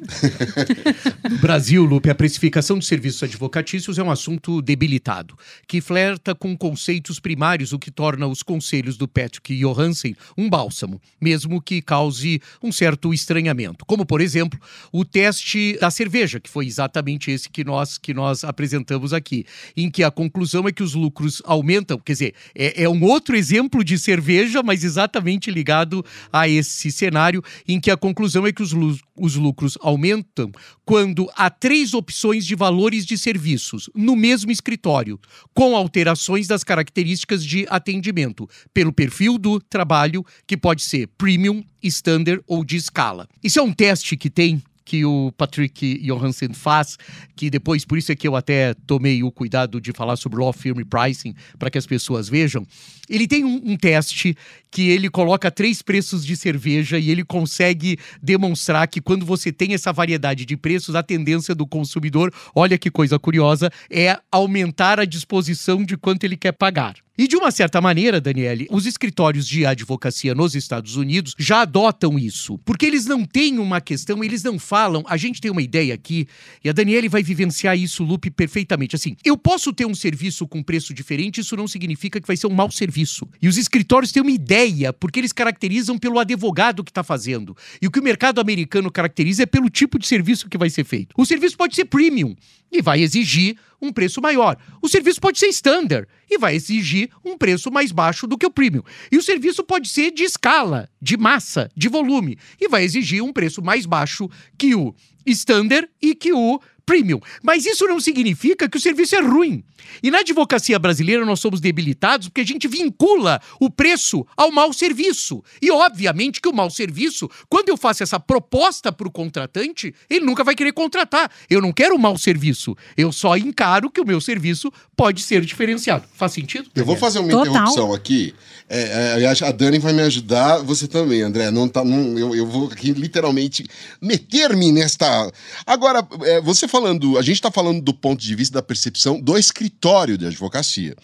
No 1.30 1.38
Brasil, 1.38 1.86
Lupe, 1.86 2.10
a 2.10 2.16
precificação 2.16 2.80
de 2.80 2.86
serviços 2.86 3.22
advocatícios 3.22 4.00
é 4.00 4.04
um 4.04 4.10
assunto 4.10 4.60
debilitado, 4.60 5.38
que 5.68 5.80
flerta 5.82 6.34
com 6.34 6.58
conceitos 6.58 7.20
primários, 7.20 7.74
o 7.74 7.80
que 7.80 7.92
torna 7.92 8.26
os 8.26 8.42
conselhos 8.42 8.98
do 8.98 9.08
Patrick 9.08 9.56
Johansen 9.56 10.16
um 10.36 10.50
bálsamo, 10.50 11.00
mesmo 11.22 11.62
que 11.62 11.80
cause 11.80 12.42
um 12.62 12.72
certo 12.72 13.14
estranhamento. 13.14 13.86
Como, 13.86 14.04
por 14.04 14.20
exemplo, 14.20 14.60
o 14.92 15.06
teste 15.06 15.78
da 15.80 15.92
cerveja, 15.92 16.40
que 16.40 16.50
foi 16.50 16.66
exatamente 16.66 17.30
esse 17.30 17.48
que 17.50 17.64
nós, 17.64 18.00
que 18.00 18.16
nós 18.16 18.44
apresentamos 18.44 19.14
aqui, 19.14 19.46
em 19.78 19.92
que 19.92 20.04
a 20.04 20.10
conclusão 20.10 20.68
é 20.68 20.72
que 20.72 20.82
os 20.82 20.96
lucros 20.96 21.40
aumentam, 21.46 22.00
quer 22.00 22.14
dizer, 22.14 22.34
é, 22.56 22.84
é 22.84 22.90
um 22.90 23.04
outro 23.04 23.36
exemplo 23.36 23.84
de 23.84 24.00
cerveja, 24.00 24.64
mas 24.64 24.84
exatamente 24.84 25.52
ligado 25.52 26.04
a 26.32 26.50
esse 26.50 26.92
cenário, 26.92 27.44
em 27.68 27.80
que 27.80 27.92
a 27.92 27.98
conclusão 27.98 28.48
é 28.48 28.52
que 28.52 28.64
os, 28.64 28.72
lu- 28.74 29.03
os 29.16 29.36
lucros 29.36 29.78
aumentam 29.82 30.52
quando 30.86 31.30
há 31.36 31.50
três 31.50 31.94
opções 31.94 32.46
de 32.46 32.56
valores 32.56 33.06
de 33.06 33.18
serviços 33.18 33.90
no 33.96 34.16
mesmo 34.16 34.52
escritório, 34.52 35.20
com 35.54 35.76
alterações 35.76 36.48
das 36.48 36.64
características 36.64 37.46
de 37.46 37.66
atendimento, 37.70 38.50
pelo 38.74 38.92
perfil 38.92 39.38
do 39.38 39.60
trabalho, 39.60 40.26
que 40.48 40.58
pode 40.58 40.82
ser 40.82 41.08
premium, 41.18 41.64
standard 41.82 42.42
ou 42.48 42.64
de 42.64 42.76
escala. 42.76 43.28
Isso 43.44 43.60
é 43.60 43.62
um 43.62 43.74
teste 43.74 44.18
que 44.18 44.30
tem 44.30 44.62
que 44.86 45.06
o 45.06 45.32
Patrick 45.38 46.00
Johansen 46.00 46.54
faz, 46.54 46.98
que 47.36 47.50
depois, 47.50 47.86
por 47.86 47.98
isso 47.98 48.12
é 48.12 48.16
que 48.16 48.28
eu 48.28 48.36
até 48.36 48.74
tomei 48.86 49.24
o 49.24 49.32
cuidado 49.32 49.80
de 49.80 49.92
falar 49.92 50.16
sobre 50.16 50.40
law 50.40 50.54
firm 50.54 50.84
pricing, 50.84 51.34
para 51.58 51.70
que 51.70 51.78
as 51.78 51.86
pessoas 51.86 52.28
vejam. 52.30 52.66
Ele 53.10 53.28
tem 53.28 53.44
um, 53.44 53.62
um 53.64 53.78
teste 53.78 54.36
que 54.72 54.90
ele 54.90 55.10
coloca 55.10 55.52
três 55.52 55.82
preços 55.82 56.26
de 56.26 56.36
cerveja 56.36 56.98
e 56.98 57.12
ele 57.12 57.24
consegue 57.24 57.98
demonstrar 58.22 58.88
que 58.88 59.02
quando 59.02 59.26
você 59.26 59.52
tem 59.52 59.74
essa 59.74 59.94
variedade 59.94 60.46
de 60.46 60.58
preços, 60.58 60.96
a 60.96 61.04
tendência 61.04 61.54
do 61.54 61.68
consumidor, 61.68 62.34
olha 62.56 62.78
que 62.78 62.90
coisa 62.90 63.20
curiosa, 63.20 63.70
é 63.90 64.18
aumentar 64.32 65.00
a 65.00 65.06
disposição 65.06 65.84
de 65.84 65.96
quanto 65.98 66.24
ele 66.24 66.38
quer 66.38 66.54
pagar. 66.54 66.96
E 67.16 67.28
de 67.28 67.36
uma 67.36 67.52
certa 67.52 67.80
maneira, 67.80 68.20
Daniele, 68.20 68.66
os 68.72 68.88
escritórios 68.88 69.48
de 69.48 69.68
advocacia 69.68 70.34
nos 70.34 70.56
Estados 70.56 70.96
Unidos 70.96 71.36
já 71.38 71.62
adotam 71.62 72.18
isso, 72.18 72.58
porque 72.66 72.88
eles 72.88 73.06
não 73.06 73.24
têm 73.24 73.60
uma 73.60 73.80
questão, 73.80 74.24
eles 74.24 74.42
não 74.42 74.58
falam. 74.58 75.04
A 75.06 75.16
gente 75.16 75.40
tem 75.40 75.52
uma 75.52 75.62
ideia 75.62 75.94
aqui, 75.94 76.28
e 76.64 76.70
a 76.70 76.74
Daniele 76.74 77.08
vai 77.08 77.22
vivenciar 77.22 77.78
isso, 77.78 78.04
Lupe, 78.04 78.32
perfeitamente. 78.32 78.96
Assim, 78.96 79.16
eu 79.24 79.38
posso 79.38 79.72
ter 79.72 79.86
um 79.86 79.94
serviço 79.94 80.48
com 80.48 80.64
preço 80.64 80.92
diferente, 80.92 81.42
isso 81.42 81.56
não 81.56 81.68
significa 81.68 82.20
que 82.20 82.26
vai 82.26 82.36
ser 82.36 82.48
um 82.48 82.54
mau 82.54 82.72
serviço. 82.72 83.28
E 83.40 83.48
os 83.48 83.60
escritórios 83.60 84.12
têm 84.12 84.24
uma 84.24 84.32
ideia, 84.32 84.92
porque 84.92 85.20
eles 85.20 85.32
caracterizam 85.32 86.00
pelo 86.00 86.18
advogado 86.18 86.84
que 86.84 86.90
está 86.90 87.04
fazendo. 87.04 87.56
E 87.80 87.86
o 87.86 87.92
que 87.92 88.00
o 88.00 88.04
mercado 88.04 88.42
americano 88.42 88.92
caracteriza 88.92 89.44
é 89.44 89.46
pelo 89.46 89.70
tipo 89.70 90.00
de 90.00 90.08
serviço 90.08 90.50
que 90.50 90.58
vai 90.58 90.72
ser 90.72 90.84
feito. 90.84 91.14
O 91.16 91.28
serviço 91.28 91.58
pode 91.58 91.76
ser 91.76 91.86
premium 91.86 92.36
e 92.72 92.82
vai 92.82 93.04
exigir 93.04 93.56
um 93.84 93.92
preço 93.92 94.22
maior. 94.22 94.58
O 94.82 94.88
serviço 94.88 95.20
pode 95.20 95.38
ser 95.38 95.48
standard 95.48 96.08
e 96.30 96.38
vai 96.38 96.56
exigir 96.56 97.10
um 97.24 97.38
preço 97.38 97.70
mais 97.70 97.92
baixo 97.92 98.26
do 98.26 98.38
que 98.38 98.46
o 98.46 98.52
premium. 98.52 98.82
E 99.12 99.18
o 99.18 99.22
serviço 99.22 99.64
pode 99.64 99.90
ser 99.90 100.12
de 100.12 100.24
escala, 100.24 100.90
de 101.02 101.18
massa, 101.18 101.70
de 101.76 101.90
volume 101.90 102.38
e 102.60 102.68
vai 102.70 102.84
exigir 102.84 103.22
um 103.22 103.34
preço 103.34 103.62
mais 103.62 103.86
baixo 103.86 104.30
que 104.58 104.74
o 104.74 104.96
standard 105.26 105.88
e 106.02 106.16
que 106.16 106.34
o 106.34 106.60
premium. 106.86 107.20
Mas 107.42 107.66
isso 107.66 107.88
não 107.88 108.00
significa 108.00 108.70
que 108.70 108.78
o 108.78 108.82
serviço 108.82 109.16
é 109.16 109.22
ruim. 109.22 109.64
E 110.02 110.10
na 110.10 110.20
advocacia 110.20 110.80
brasileira 110.80 111.26
nós 111.26 111.40
somos 111.40 111.60
debilitados 111.60 112.28
porque 112.28 112.42
a 112.42 112.46
gente 112.46 112.68
vincula 112.68 113.42
o 113.60 113.70
preço 113.70 114.26
ao 114.36 114.52
mau 114.52 114.72
serviço. 114.74 115.44
E 115.62 115.70
obviamente 115.72 116.42
que 116.42 116.50
o 116.50 116.54
mau 116.54 116.70
serviço, 116.70 117.30
quando 117.50 117.70
eu 117.70 117.78
faço 117.78 118.04
essa 118.04 118.20
proposta 118.20 118.92
para 118.92 119.08
o 119.08 119.12
contratante, 119.12 119.94
ele 120.10 120.26
nunca 120.26 120.44
vai 120.44 120.56
querer 120.56 120.74
contratar. 120.74 121.30
Eu 121.50 121.62
não 121.62 121.72
quero 121.72 121.96
o 121.96 122.00
mau 122.00 122.18
serviço. 122.18 122.76
Eu 122.98 123.12
só 123.12 123.38
encaro 123.38 123.90
que 123.90 124.02
o 124.02 124.06
meu 124.06 124.22
serviço 124.22 124.72
pode 124.96 125.22
ser 125.22 125.44
diferenciado. 125.46 126.06
Faz 126.14 126.32
sentido? 126.32 126.70
Eu 126.76 126.86
vou 126.86 126.96
fazer 126.96 127.20
uma 127.20 127.30
Total. 127.30 127.48
interrupção 127.48 127.94
aqui. 127.94 128.34
É, 128.70 129.22
é, 129.22 129.48
a 129.48 129.52
Dani 129.52 129.78
vai 129.78 129.94
me 129.94 130.02
ajudar, 130.02 130.60
você 130.60 130.88
também, 130.88 131.22
André. 131.22 131.52
Não 131.52 131.68
tá, 131.68 131.84
não, 131.84 132.18
eu, 132.18 132.36
eu 132.36 132.48
vou 132.48 132.68
aqui 132.68 132.92
literalmente 132.92 133.66
meter-me 134.02 134.72
nesta. 134.72 135.32
Agora, 135.66 136.06
é, 136.24 136.42
você 136.42 136.68
falando, 136.74 137.20
a 137.20 137.22
gente 137.22 137.36
está 137.36 137.52
falando 137.52 137.80
do 137.84 137.94
ponto 137.94 138.20
de 138.20 138.34
vista 138.34 138.56
da 138.56 138.64
percepção 138.64 139.22
do 139.22 139.38
escritório 139.38 140.18
de 140.18 140.26
advocacia. 140.26 140.96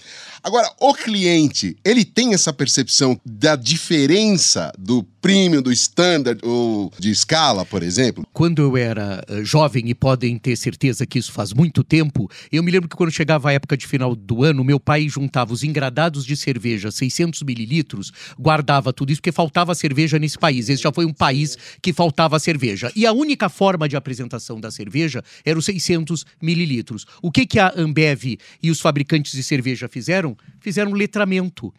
Agora, 0.43 0.67
o 0.79 0.95
cliente, 0.95 1.77
ele 1.85 2.03
tem 2.03 2.33
essa 2.33 2.51
percepção 2.51 3.21
da 3.23 3.55
diferença 3.55 4.73
do 4.79 5.03
premium, 5.21 5.61
do 5.61 5.71
standard 5.71 6.39
ou 6.43 6.91
de 6.97 7.11
escala, 7.11 7.65
por 7.65 7.83
exemplo? 7.83 8.25
Quando 8.33 8.61
eu 8.61 8.77
era 8.77 9.23
eh, 9.27 9.43
jovem, 9.43 9.89
e 9.89 9.95
podem 9.95 10.38
ter 10.38 10.55
certeza 10.55 11.05
que 11.05 11.19
isso 11.19 11.31
faz 11.31 11.53
muito 11.53 11.83
tempo, 11.83 12.29
eu 12.51 12.63
me 12.63 12.71
lembro 12.71 12.89
que 12.89 12.95
quando 12.95 13.11
chegava 13.11 13.49
a 13.49 13.53
época 13.53 13.77
de 13.77 13.88
final 13.88 14.15
do 14.15 14.43
ano, 14.43 14.63
meu 14.63 14.79
pai 14.79 15.07
juntava 15.07 15.53
os 15.53 15.63
engradados 15.63 16.25
de 16.25 16.35
cerveja, 16.35 16.91
600 16.91 17.43
mililitros, 17.43 18.11
guardava 18.39 18.93
tudo 18.93 19.11
isso, 19.11 19.21
porque 19.21 19.31
faltava 19.31 19.73
cerveja 19.75 20.19
nesse 20.19 20.38
país. 20.38 20.69
Esse 20.69 20.83
já 20.83 20.91
foi 20.91 21.05
um 21.05 21.13
país 21.13 21.57
que 21.81 21.93
faltava 21.93 22.39
cerveja. 22.39 22.91
E 22.95 23.05
a 23.05 23.11
única 23.11 23.49
forma 23.49 23.88
de 23.88 23.95
apresentação 23.95 24.59
da 24.59 24.71
cerveja 24.71 25.23
era 25.45 25.57
os 25.57 25.65
600 25.65 26.25
mililitros. 26.41 27.05
O 27.21 27.31
que, 27.31 27.45
que 27.45 27.59
a 27.59 27.73
Ambev 27.75 28.38
e 28.61 28.71
os 28.71 28.79
fabricantes 28.79 29.31
de 29.31 29.43
cerveja 29.43 29.88
fizeram? 29.88 30.38
Fizeram 30.59 30.91
letramento 30.93 31.73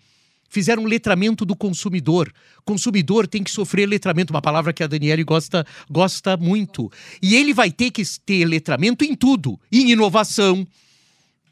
fizeram 0.51 0.85
letramento 0.85 1.45
do 1.45 1.57
consumidor. 1.57 2.31
Consumidor 2.65 3.27
tem 3.27 3.43
que 3.43 3.51
sofrer 3.51 3.87
letramento, 3.89 4.33
uma 4.33 4.43
palavra 4.43 4.73
que 4.73 4.83
a 4.83 4.87
Daniele 4.87 5.25
gosta, 5.25 5.65
gosta 5.89 6.37
muito. 6.37 6.91
E 7.23 7.37
ele 7.37 7.55
vai 7.55 7.71
ter 7.71 7.91
que 7.91 8.03
ter 8.27 8.45
letramento 8.45 9.05
em 9.05 9.15
tudo, 9.15 9.59
em 9.73 9.93
inovação, 9.93 10.67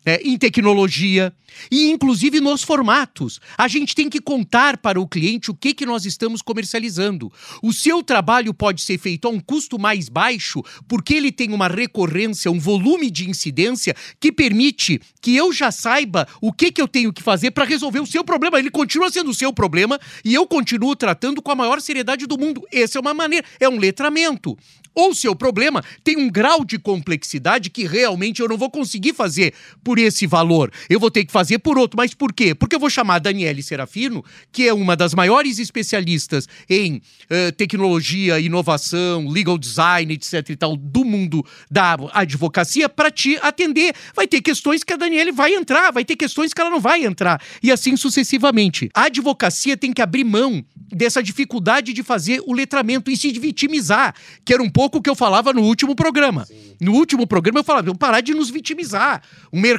né, 0.04 0.18
em 0.22 0.36
tecnologia 0.38 1.32
e 1.70 1.90
inclusive 1.90 2.40
nos 2.40 2.62
formatos. 2.62 3.40
A 3.56 3.68
gente 3.68 3.94
tem 3.94 4.08
que 4.08 4.20
contar 4.20 4.76
para 4.78 5.00
o 5.00 5.08
cliente 5.08 5.50
o 5.50 5.54
que, 5.54 5.74
que 5.74 5.86
nós 5.86 6.04
estamos 6.04 6.42
comercializando. 6.42 7.32
O 7.62 7.72
seu 7.72 8.02
trabalho 8.02 8.54
pode 8.54 8.82
ser 8.82 8.98
feito 8.98 9.26
a 9.26 9.30
um 9.30 9.40
custo 9.40 9.78
mais 9.78 10.08
baixo 10.08 10.62
porque 10.86 11.14
ele 11.14 11.32
tem 11.32 11.52
uma 11.52 11.68
recorrência, 11.68 12.50
um 12.50 12.58
volume 12.58 13.10
de 13.10 13.28
incidência 13.28 13.94
que 14.20 14.30
permite 14.30 15.00
que 15.20 15.36
eu 15.36 15.52
já 15.52 15.70
saiba 15.70 16.26
o 16.40 16.52
que, 16.52 16.70
que 16.70 16.80
eu 16.80 16.88
tenho 16.88 17.12
que 17.12 17.22
fazer 17.22 17.50
para 17.50 17.64
resolver 17.64 18.00
o 18.00 18.06
seu 18.06 18.24
problema. 18.24 18.58
Ele 18.58 18.70
continua 18.70 19.10
sendo 19.10 19.30
o 19.30 19.34
seu 19.34 19.52
problema 19.52 19.98
e 20.24 20.34
eu 20.34 20.46
continuo 20.46 20.94
tratando 20.94 21.42
com 21.42 21.50
a 21.50 21.56
maior 21.56 21.80
seriedade 21.80 22.26
do 22.26 22.38
mundo. 22.38 22.62
Essa 22.72 22.98
é 22.98 23.00
uma 23.00 23.14
maneira, 23.14 23.46
é 23.58 23.68
um 23.68 23.78
letramento. 23.78 24.56
Ou 24.94 25.14
seu 25.14 25.36
problema 25.36 25.84
tem 26.02 26.16
um 26.16 26.28
grau 26.28 26.64
de 26.64 26.76
complexidade 26.76 27.70
que 27.70 27.86
realmente 27.86 28.42
eu 28.42 28.48
não 28.48 28.58
vou 28.58 28.68
conseguir 28.68 29.14
fazer 29.14 29.54
por 29.88 29.98
esse 29.98 30.26
valor. 30.26 30.70
Eu 30.90 31.00
vou 31.00 31.10
ter 31.10 31.24
que 31.24 31.32
fazer 31.32 31.58
por 31.60 31.78
outro. 31.78 31.96
Mas 31.96 32.12
por 32.12 32.30
quê? 32.30 32.54
Porque 32.54 32.76
eu 32.76 32.78
vou 32.78 32.90
chamar 32.90 33.14
a 33.14 33.18
Daniele 33.18 33.62
Serafino, 33.62 34.22
que 34.52 34.68
é 34.68 34.74
uma 34.74 34.94
das 34.94 35.14
maiores 35.14 35.58
especialistas 35.58 36.46
em 36.68 37.00
eh, 37.30 37.52
tecnologia, 37.52 38.38
inovação, 38.38 39.26
legal 39.30 39.56
design, 39.56 40.12
etc 40.12 40.50
e 40.50 40.56
tal, 40.56 40.76
do 40.76 41.06
mundo 41.06 41.42
da 41.70 41.96
advocacia, 42.12 42.86
para 42.86 43.10
te 43.10 43.38
atender. 43.40 43.94
Vai 44.14 44.28
ter 44.28 44.42
questões 44.42 44.84
que 44.84 44.92
a 44.92 44.96
Daniele 44.98 45.32
vai 45.32 45.54
entrar, 45.54 45.90
vai 45.90 46.04
ter 46.04 46.16
questões 46.16 46.52
que 46.52 46.60
ela 46.60 46.68
não 46.68 46.80
vai 46.80 47.06
entrar. 47.06 47.40
E 47.62 47.72
assim 47.72 47.96
sucessivamente. 47.96 48.90
A 48.92 49.04
advocacia 49.04 49.74
tem 49.74 49.90
que 49.90 50.02
abrir 50.02 50.22
mão 50.22 50.62
dessa 50.76 51.22
dificuldade 51.22 51.94
de 51.94 52.02
fazer 52.02 52.42
o 52.46 52.52
letramento 52.52 53.10
e 53.10 53.16
se 53.16 53.32
vitimizar, 53.38 54.14
que 54.44 54.52
era 54.52 54.62
um 54.62 54.68
pouco 54.68 54.98
o 54.98 55.02
que 55.02 55.08
eu 55.08 55.14
falava 55.14 55.50
no 55.50 55.62
último 55.62 55.96
programa. 55.96 56.46
No 56.78 56.92
último 56.92 57.26
programa 57.26 57.60
eu 57.60 57.64
falava, 57.64 57.86
vamos 57.86 57.98
parar 57.98 58.20
de 58.20 58.34
nos 58.34 58.50
vitimizar. 58.50 59.22
O 59.50 59.58
mercado 59.58 59.77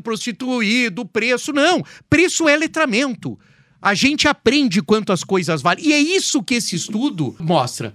prostituído, 0.00 1.02
o 1.02 1.06
preço. 1.06 1.52
Não, 1.52 1.82
preço 2.08 2.48
é 2.48 2.56
letramento. 2.56 3.38
A 3.80 3.94
gente 3.94 4.28
aprende 4.28 4.80
quanto 4.80 5.12
as 5.12 5.24
coisas 5.24 5.60
valem. 5.60 5.86
E 5.86 5.92
é 5.92 5.98
isso 5.98 6.42
que 6.42 6.54
esse 6.54 6.76
estudo 6.76 7.34
mostra. 7.40 7.92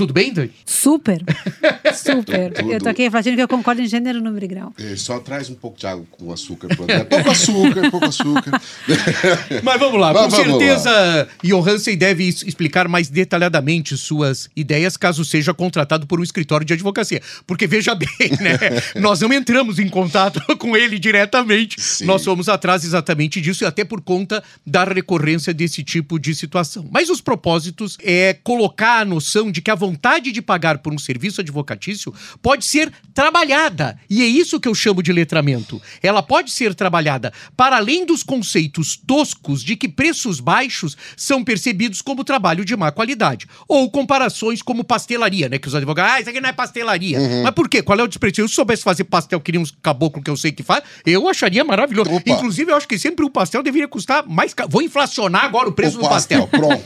Tudo 0.00 0.14
bem, 0.14 0.32
Dani? 0.32 0.50
Super. 0.64 1.22
Super. 1.92 2.54
Tudo. 2.54 2.72
Eu 2.72 2.80
tô 2.80 2.88
aqui 2.88 3.10
fazendo 3.10 3.34
que 3.34 3.42
eu 3.42 3.48
concordo 3.48 3.82
em 3.82 3.86
gênero, 3.86 4.18
número 4.18 4.42
e 4.42 4.48
grau. 4.48 4.72
É, 4.78 4.96
só 4.96 5.18
traz 5.18 5.50
um 5.50 5.54
pouco 5.54 5.78
de 5.78 5.86
água 5.86 6.06
com 6.10 6.32
açúcar 6.32 6.68
André. 6.72 7.04
Pouco 7.04 7.30
açúcar, 7.30 7.90
pouco 7.90 8.06
açúcar. 8.06 8.62
Mas 9.62 9.78
vamos 9.78 10.00
lá, 10.00 10.14
Mas 10.14 10.22
com 10.22 10.30
vamos 10.30 10.58
certeza 10.58 11.28
Johansen 11.44 11.98
deve 11.98 12.26
explicar 12.26 12.88
mais 12.88 13.10
detalhadamente 13.10 13.94
suas 13.94 14.48
ideias 14.56 14.96
caso 14.96 15.22
seja 15.22 15.52
contratado 15.52 16.06
por 16.06 16.18
um 16.18 16.22
escritório 16.22 16.64
de 16.64 16.72
advocacia. 16.72 17.20
Porque 17.46 17.66
veja 17.66 17.92
bem, 17.94 18.08
né? 18.40 18.58
Nós 18.94 19.20
não 19.20 19.30
entramos 19.30 19.78
em 19.78 19.88
contato 19.90 20.40
com 20.56 20.74
ele 20.74 20.98
diretamente. 20.98 21.78
Sim. 21.78 22.06
Nós 22.06 22.24
fomos 22.24 22.48
atrás 22.48 22.84
exatamente 22.84 23.38
disso, 23.38 23.64
e 23.64 23.66
até 23.66 23.84
por 23.84 24.00
conta 24.00 24.42
da 24.66 24.82
recorrência 24.82 25.52
desse 25.52 25.84
tipo 25.84 26.18
de 26.18 26.34
situação. 26.34 26.88
Mas 26.90 27.10
os 27.10 27.20
propósitos 27.20 27.98
é 28.02 28.32
colocar 28.42 29.00
a 29.00 29.04
noção 29.04 29.52
de 29.52 29.60
que 29.60 29.70
a 29.70 29.74
vontade 29.74 29.89
de 30.32 30.42
pagar 30.42 30.78
por 30.78 30.92
um 30.92 30.98
serviço 30.98 31.40
advocatício 31.40 32.12
pode 32.42 32.64
ser 32.64 32.92
trabalhada. 33.14 33.98
E 34.08 34.22
é 34.22 34.26
isso 34.26 34.60
que 34.60 34.68
eu 34.68 34.74
chamo 34.74 35.02
de 35.02 35.12
letramento. 35.12 35.80
Ela 36.02 36.22
pode 36.22 36.50
ser 36.50 36.74
trabalhada 36.74 37.32
para 37.56 37.76
além 37.76 38.04
dos 38.04 38.22
conceitos 38.22 38.96
toscos 38.96 39.62
de 39.62 39.76
que 39.76 39.88
preços 39.88 40.40
baixos 40.40 40.96
são 41.16 41.44
percebidos 41.44 42.02
como 42.02 42.24
trabalho 42.24 42.64
de 42.64 42.76
má 42.76 42.90
qualidade. 42.90 43.46
Ou 43.68 43.90
comparações 43.90 44.62
como 44.62 44.84
pastelaria, 44.84 45.48
né? 45.48 45.58
Que 45.58 45.68
os 45.68 45.74
advogados, 45.74 46.12
ah, 46.12 46.20
isso 46.20 46.30
aqui 46.30 46.40
não 46.40 46.48
é 46.48 46.52
pastelaria. 46.52 47.18
Mas 47.42 47.52
por 47.52 47.68
quê? 47.68 47.82
Qual 47.82 47.98
é 47.98 48.02
o 48.02 48.08
desprezo? 48.08 48.36
Se 48.36 48.40
eu 48.42 48.48
soubesse 48.48 48.82
fazer 48.82 49.04
pastel 49.04 49.40
que 49.40 49.52
nem 49.52 49.60
uns 49.60 49.74
caboclos 49.82 50.22
que 50.24 50.30
eu 50.30 50.36
sei 50.36 50.52
que 50.52 50.62
faz, 50.62 50.82
eu 51.04 51.28
acharia 51.28 51.64
maravilhoso. 51.64 52.10
Opa. 52.12 52.30
Inclusive, 52.30 52.70
eu 52.72 52.76
acho 52.76 52.88
que 52.88 52.98
sempre 52.98 53.24
o 53.24 53.30
pastel 53.30 53.62
deveria 53.62 53.88
custar 53.88 54.26
mais 54.26 54.54
caro. 54.54 54.68
Vou 54.70 54.82
inflacionar 54.82 55.44
agora 55.44 55.68
o 55.68 55.72
preço 55.72 55.98
o 55.98 56.02
do 56.02 56.08
pastel. 56.08 56.46
pronto. 56.46 56.82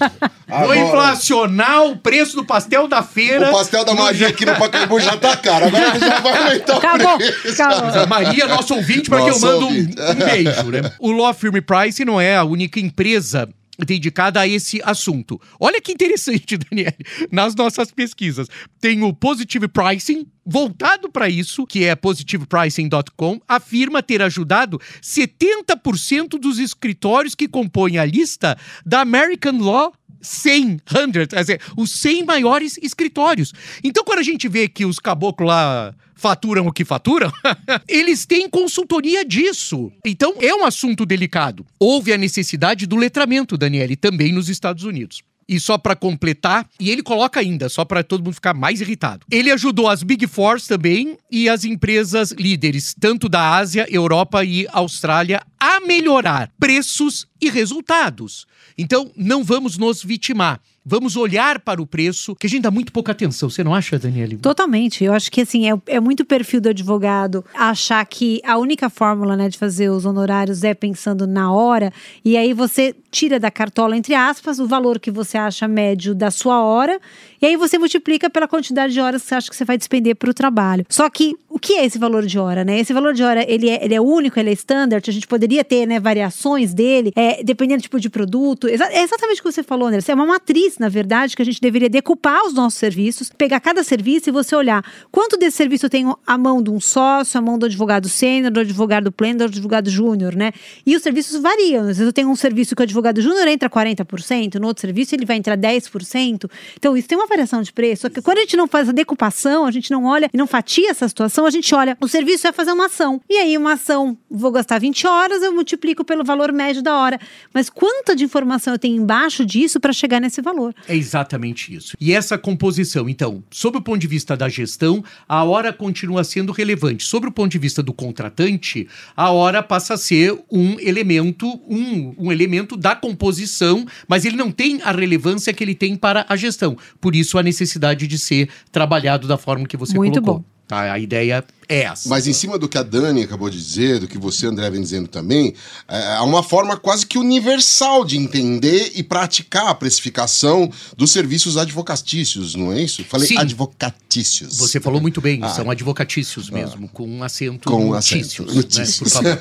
Vou 0.47 0.57
Agora, 0.57 0.79
inflacionar 0.79 1.85
o 1.87 1.97
preço 1.97 2.37
do 2.37 2.45
pastel 2.45 2.87
da 2.95 3.03
feira. 3.03 3.49
o 3.49 3.53
pastel 3.53 3.85
da 3.85 3.95
Maria 3.95 4.29
aqui 4.29 4.47
no 4.47 4.55
Pacaembu 4.57 5.01
já 5.01 5.17
tá 5.17 5.37
caro. 5.37 5.67
Agora 5.67 5.99
já 6.01 6.21
vai 6.21 6.37
aumentar 6.39 6.77
Acabou, 6.77 7.15
o 7.15 7.19
preço. 7.19 7.63
acabou. 7.63 8.07
Maria, 8.07 8.47
nosso 8.47 8.75
ouvinte, 8.75 9.09
para 9.09 9.25
que 9.25 9.31
eu 9.31 9.41
mando 9.41 9.67
um, 9.67 9.71
um 9.73 10.15
beijo, 10.15 10.71
né? 10.71 10.93
O 10.99 11.11
Law 11.13 11.35
Firm 11.35 11.57
Price 11.61 12.05
não 12.05 12.21
é 12.21 12.37
a 12.37 12.45
única 12.45 12.79
empresa 12.81 13.49
dedicada 13.79 14.41
a 14.41 14.47
esse 14.47 14.81
assunto. 14.85 15.41
Olha 15.59 15.81
que 15.81 15.93
interessante, 15.93 16.57
Daniele, 16.71 16.97
nas 17.31 17.55
nossas 17.55 17.91
pesquisas. 17.91 18.47
Tem 18.81 19.03
o 19.03 19.13
Positive 19.13 19.69
Pricing, 19.69 20.27
voltado 20.47 21.11
para 21.11 21.29
isso, 21.29 21.67
que 21.67 21.85
é 21.85 21.97
positivepricing.com, 21.97 23.41
afirma 23.49 24.03
ter 24.03 24.23
ajudado 24.23 24.81
70% 25.03 26.39
dos 26.39 26.59
escritórios 26.59 27.35
que 27.35 27.49
compõem 27.49 27.99
a 27.99 28.05
lista 28.05 28.57
da 28.85 29.01
American 29.01 29.59
Law 29.59 29.93
100, 30.25 30.81
100, 30.87 31.12
quer 31.28 31.40
dizer, 31.40 31.61
os 31.76 31.90
100 31.93 32.25
maiores 32.25 32.78
escritórios. 32.83 33.52
Então, 33.83 34.04
quando 34.04 34.19
a 34.19 34.25
gente 34.25 34.49
vê 34.49 34.69
que 34.69 34.85
os 34.85 34.99
caboclos 34.99 35.49
lá 35.49 35.95
faturam 36.14 36.66
o 36.66 36.73
que 36.73 36.85
faturam, 36.85 37.31
eles 37.87 38.25
têm 38.25 38.49
consultoria 38.49 39.25
disso. 39.25 39.93
Então, 40.04 40.35
é 40.40 40.54
um 40.54 40.64
assunto 40.64 41.04
delicado. 41.04 41.66
Houve 41.78 42.12
a 42.12 42.19
necessidade 42.19 42.87
do 42.87 42.97
letramento, 42.97 43.59
Daniele, 43.59 43.97
também 43.97 44.33
nos 44.33 44.49
Estados 44.49 44.85
Unidos. 44.85 45.23
E 45.47 45.61
só 45.61 45.76
para 45.76 45.95
completar, 45.95 46.66
e 46.81 46.90
ele 46.90 47.02
coloca 47.02 47.38
ainda, 47.38 47.69
só 47.69 47.85
para 47.85 48.02
todo 48.02 48.25
mundo 48.25 48.35
ficar 48.35 48.54
mais 48.54 48.81
irritado. 48.81 49.26
Ele 49.31 49.50
ajudou 49.50 49.88
as 49.88 50.02
Big 50.02 50.26
Fours 50.26 50.66
também 50.66 51.19
e 51.31 51.49
as 51.49 51.64
empresas 51.64 52.31
líderes, 52.33 52.95
tanto 52.99 53.28
da 53.28 53.57
Ásia, 53.57 53.87
Europa 53.90 54.43
e 54.43 54.66
Austrália, 54.73 55.43
a 55.61 55.81
melhorar 55.81 56.50
preços 56.59 57.26
e 57.40 57.50
resultados. 57.50 58.47
Então, 58.76 59.11
não 59.16 59.45
vamos 59.45 59.78
nos 59.78 60.02
vitimar. 60.02 60.61
Vamos 60.87 61.17
olhar 61.17 61.61
para 61.61 61.81
o 61.81 61.87
preço, 61.87 62.37
que 62.37 62.47
a 62.47 62.50
gente 62.50 62.61
dá 62.61 62.71
muito 62.71 62.93
pouca 62.93 63.12
atenção. 63.12 63.49
Você 63.49 63.64
não 63.64 63.75
acha, 63.75 63.99
Daniele? 63.99 64.37
Totalmente. 64.37 65.03
Eu 65.03 65.14
acho 65.14 65.31
que 65.31 65.41
assim, 65.41 65.71
é, 65.71 65.75
é 65.87 65.99
muito 65.99 66.26
perfil 66.26 66.61
do 66.61 66.69
advogado 66.69 67.43
achar 67.55 68.05
que 68.05 68.43
a 68.45 68.59
única 68.59 68.91
fórmula 68.91 69.35
né, 69.35 69.49
de 69.49 69.57
fazer 69.57 69.88
os 69.88 70.05
honorários 70.05 70.62
é 70.62 70.75
pensando 70.75 71.26
na 71.26 71.50
hora, 71.50 71.91
e 72.23 72.37
aí 72.37 72.53
você 72.53 72.95
tira 73.11 73.41
da 73.41 73.50
cartola, 73.50 73.97
entre 73.97 74.14
aspas, 74.14 74.59
o 74.59 74.67
valor 74.67 74.99
que 74.99 75.11
você 75.11 75.38
acha 75.38 75.67
médio 75.67 76.14
da 76.14 76.31
sua 76.31 76.62
hora, 76.62 77.00
e 77.41 77.47
aí 77.47 77.57
você 77.57 77.79
multiplica 77.79 78.29
pela 78.29 78.49
quantidade 78.49 78.93
de 78.93 79.00
horas 79.00 79.23
que 79.23 79.29
você 79.29 79.35
acha 79.37 79.50
que 79.50 79.57
você 79.57 79.64
vai 79.64 79.79
despender 79.79 80.17
para 80.17 80.31
o 80.31 80.35
trabalho. 80.35 80.85
Só 80.88 81.09
que 81.09 81.35
o 81.49 81.59
que 81.59 81.75
é 81.75 81.85
esse 81.85 81.99
valor 81.99 82.26
de 82.26 82.38
hora, 82.38 82.64
né? 82.64 82.81
Esse 82.81 82.93
valor 82.93 83.14
de 83.14 83.23
hora, 83.23 83.45
ele 83.49 83.71
é, 83.71 83.85
ele 83.85 83.95
é 83.95 84.00
único, 84.00 84.38
ele 84.41 84.50
é 84.50 84.53
standard, 84.53 85.09
a 85.09 85.12
gente 85.12 85.26
poderia 85.29 85.62
ter 85.62 85.87
né, 85.87 86.00
variações 86.00 86.75
dele, 86.75 87.12
é, 87.14 87.45
dependendo 87.45 87.81
do 87.81 87.83
tipo 87.83 88.00
de 88.00 88.11
produto. 88.11 88.67
É 88.67 89.03
exatamente 89.03 89.41
o 89.41 89.45
que 89.45 89.53
você 89.53 89.62
falou, 89.62 89.87
André. 89.87 90.00
É 90.07 90.14
uma 90.14 90.26
matriz, 90.26 90.74
na 90.81 90.88
verdade, 90.88 91.37
que 91.37 91.43
a 91.43 91.45
gente 91.45 91.61
deveria 91.61 91.88
decupar 91.88 92.45
os 92.47 92.54
nossos 92.54 92.78
serviços, 92.78 93.31
pegar 93.31 93.61
cada 93.61 93.83
serviço 93.83 94.28
e 94.28 94.33
você 94.33 94.54
olhar 94.54 94.85
quanto 95.11 95.37
desse 95.37 95.57
serviço 95.57 95.87
eu 95.87 95.90
tenho 95.90 96.19
a 96.26 96.37
mão 96.38 96.62
de 96.62 96.71
um 96.71 96.81
sócio, 96.81 97.38
a 97.38 97.43
mão 97.43 97.59
do 97.59 97.66
advogado 97.66 98.09
sênior, 98.09 98.50
do 98.50 98.61
advogado 98.61 99.12
pleno, 99.12 99.38
do 99.38 99.45
advogado 99.45 99.90
júnior, 99.90 100.35
né? 100.35 100.52
E 100.87 100.97
os 100.97 101.02
serviços 101.02 101.40
variam. 101.40 101.83
Às 101.83 101.99
vezes 101.99 102.07
eu 102.07 102.12
tenho 102.12 102.28
um 102.28 102.37
serviço 102.37 102.75
que 102.75 102.83
o 102.83 102.85
advogado 102.85 103.21
júnior 103.21 103.47
entra 103.49 103.69
40%, 103.69 104.54
no 104.57 104.66
outro 104.66 104.81
serviço 104.81 105.14
ele 105.14 105.25
vai 105.25 105.37
entrar 105.37 105.57
10%. 105.57 106.50
Então 106.76 106.97
isso 106.97 107.09
tem 107.09 107.19
uma 107.19 107.26
variação 107.26 107.62
de 107.62 107.73
preço. 107.73 108.02
Só 108.02 108.09
que 108.09 108.23
quando 108.23 108.38
a 108.38 108.40
gente 108.43 108.57
não 108.57 108.66
faz 108.66 108.88
a 108.88 108.93
decupação, 108.93 109.66
a 109.66 109.71
gente 109.71 109.90
não 109.90 110.04
olha 110.04 110.28
e 110.33 110.37
não 110.37 110.47
fatia 110.47 110.90
essa 110.90 111.09
situação, 111.09 111.47
a 111.47 111.50
gente 111.50 111.75
olha, 111.75 111.97
o 112.00 112.09
serviço 112.09 112.45
vai 112.45 112.52
fazer 112.52 112.73
uma 112.73 112.87
ação. 112.87 113.21
E 113.28 113.37
aí 113.37 113.57
uma 113.57 113.75
ação, 113.75 114.16
vou 114.31 114.50
gastar 114.50 114.78
20 114.78 115.07
horas, 115.07 115.43
eu 115.43 115.52
multiplico 115.52 116.04
pelo 116.04 116.25
valor 116.25 116.52
médio 116.52 116.83
da 116.83 116.97
hora. 116.97 117.21
Mas 117.52 117.69
quanta 117.69 118.14
de 118.14 118.25
informação 118.25 118.75
eu 118.75 118.78
tenho 118.78 119.00
embaixo 119.00 119.45
disso 119.45 119.78
para 119.81 119.93
chegar 119.93 120.21
nesse 120.21 120.40
valor? 120.40 120.63
É 120.88 120.94
exatamente 120.94 121.75
isso. 121.75 121.97
E 122.00 122.12
essa 122.12 122.38
composição, 122.38 123.09
então, 123.09 123.42
sob 123.50 123.78
o 123.78 123.83
ponto 123.83 123.99
de 123.99 124.06
vista 124.06 124.37
da 124.37 124.49
gestão, 124.49 125.04
a 125.28 125.42
hora 125.44 125.73
continua 125.73 126.25
sendo 126.25 126.52
relevante. 126.52 127.04
Sobre 127.04 127.28
o 127.28 127.33
ponto 127.33 127.50
de 127.50 127.59
vista 127.59 127.83
do 127.83 127.92
contratante, 127.92 128.88
a 129.16 129.30
hora 129.30 129.62
passa 129.62 129.94
a 129.94 129.99
ser 129.99 130.38
um 130.50 130.78
elemento, 130.80 131.47
um, 131.68 132.14
um 132.18 132.33
elemento 132.33 132.76
da 132.76 132.94
composição, 132.94 133.87
mas 134.09 134.25
ele 134.25 134.37
não 134.37 134.50
tem 134.50 134.80
a 134.83 134.92
relevância 134.92 135.52
que 135.52 135.64
ele 135.64 135.75
tem 135.75 135.97
para 135.97 136.25
a 136.28 136.37
gestão. 136.37 136.76
Por 137.00 137.14
isso 137.14 137.38
a 137.38 137.42
necessidade 137.42 138.06
de 138.06 138.18
ser 138.18 138.49
trabalhado 138.71 139.26
da 139.26 139.37
forma 139.37 139.66
que 139.66 139.76
você 139.76 139.97
Muito 139.97 140.21
colocou. 140.21 140.40
bom. 140.40 140.54
Tá, 140.66 140.92
a 140.92 140.99
ideia 140.99 141.44
é 141.68 141.83
essa. 141.83 142.09
Mas 142.09 142.26
em 142.26 142.33
cima 142.33 142.59
do 142.59 142.68
que 142.68 142.76
a 142.78 142.83
Dani 142.83 143.23
acabou 143.23 143.49
de 143.50 143.59
dizer, 143.59 144.00
do 144.00 144.09
que 144.09 144.18
você, 144.18 144.47
André, 144.47 144.68
vem 144.71 144.80
dizendo 144.80 145.09
também, 145.09 145.54
é 145.88 146.21
uma 146.21 146.42
forma 146.42 146.76
quase 146.76 147.06
que 147.06 147.18
universal 147.18 148.04
de 148.04 148.16
entender 148.16 148.92
e 148.94 149.02
praticar 149.02 149.68
a 149.68 149.75
precificação 149.75 150.71
dos 150.97 151.12
serviços 151.12 151.56
advocatícios, 151.56 152.54
não 152.54 152.73
é 152.73 152.83
isso? 152.83 153.04
Falei 153.04 153.28
Sim. 153.28 153.38
advocatícios. 153.38 154.56
Você 154.59 154.80
falou 154.80 155.00
muito 155.00 155.21
bem, 155.21 155.40
Ah. 155.42 155.49
são 155.49 155.71
advocatícios 155.71 156.50
mesmo, 156.50 156.88
com 156.88 157.06
um 157.09 157.23
acento 157.23 157.71
Com 157.71 157.87
no 157.88 157.94
acento, 157.94 158.25
tícios, 158.28 158.54
né, 158.54 158.62
tícios. 158.62 158.99
por 158.99 159.09
favor. 159.09 159.38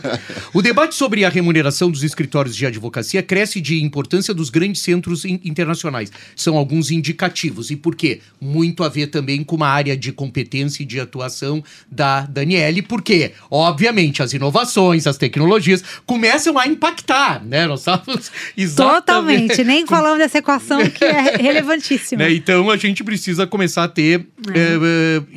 O 0.53 0.61
debate 0.61 0.95
sobre 0.95 1.25
a 1.25 1.29
remuneração 1.29 1.89
dos 1.91 2.03
escritórios 2.03 2.55
de 2.55 2.65
advocacia 2.65 3.21
cresce 3.23 3.59
de 3.61 3.81
importância 3.83 4.33
dos 4.33 4.49
grandes 4.49 4.81
centros 4.81 5.25
in- 5.25 5.39
internacionais. 5.43 6.11
São 6.35 6.57
alguns 6.57 6.91
indicativos. 6.91 7.69
E 7.71 7.75
por 7.75 7.95
quê? 7.95 8.21
Muito 8.39 8.83
a 8.83 8.89
ver 8.89 9.07
também 9.07 9.43
com 9.43 9.55
uma 9.55 9.67
área 9.67 9.95
de 9.97 10.11
competência 10.11 10.83
e 10.83 10.85
de 10.85 10.99
atuação 10.99 11.63
da 11.91 12.12
Daniele, 12.21 12.81
porque, 12.81 13.31
obviamente, 13.49 14.21
as 14.21 14.33
inovações, 14.33 15.07
as 15.07 15.17
tecnologias 15.17 15.83
começam 16.05 16.57
a 16.57 16.67
impactar, 16.67 17.43
né? 17.43 17.65
Nós 17.67 17.81
estamos 17.81 18.31
exatamente... 18.57 19.03
Totalmente. 19.05 19.63
Nem 19.63 19.85
falamos 19.85 20.17
dessa 20.17 20.37
equação 20.37 20.89
que 20.89 21.03
é 21.03 21.37
relevantíssima. 21.41 22.23
Né? 22.23 22.33
Então 22.33 22.69
a 22.69 22.77
gente 22.77 23.03
precisa 23.03 23.45
começar 23.47 23.83
a 23.83 23.87
ter, 23.87 24.25
eh, 24.53 24.79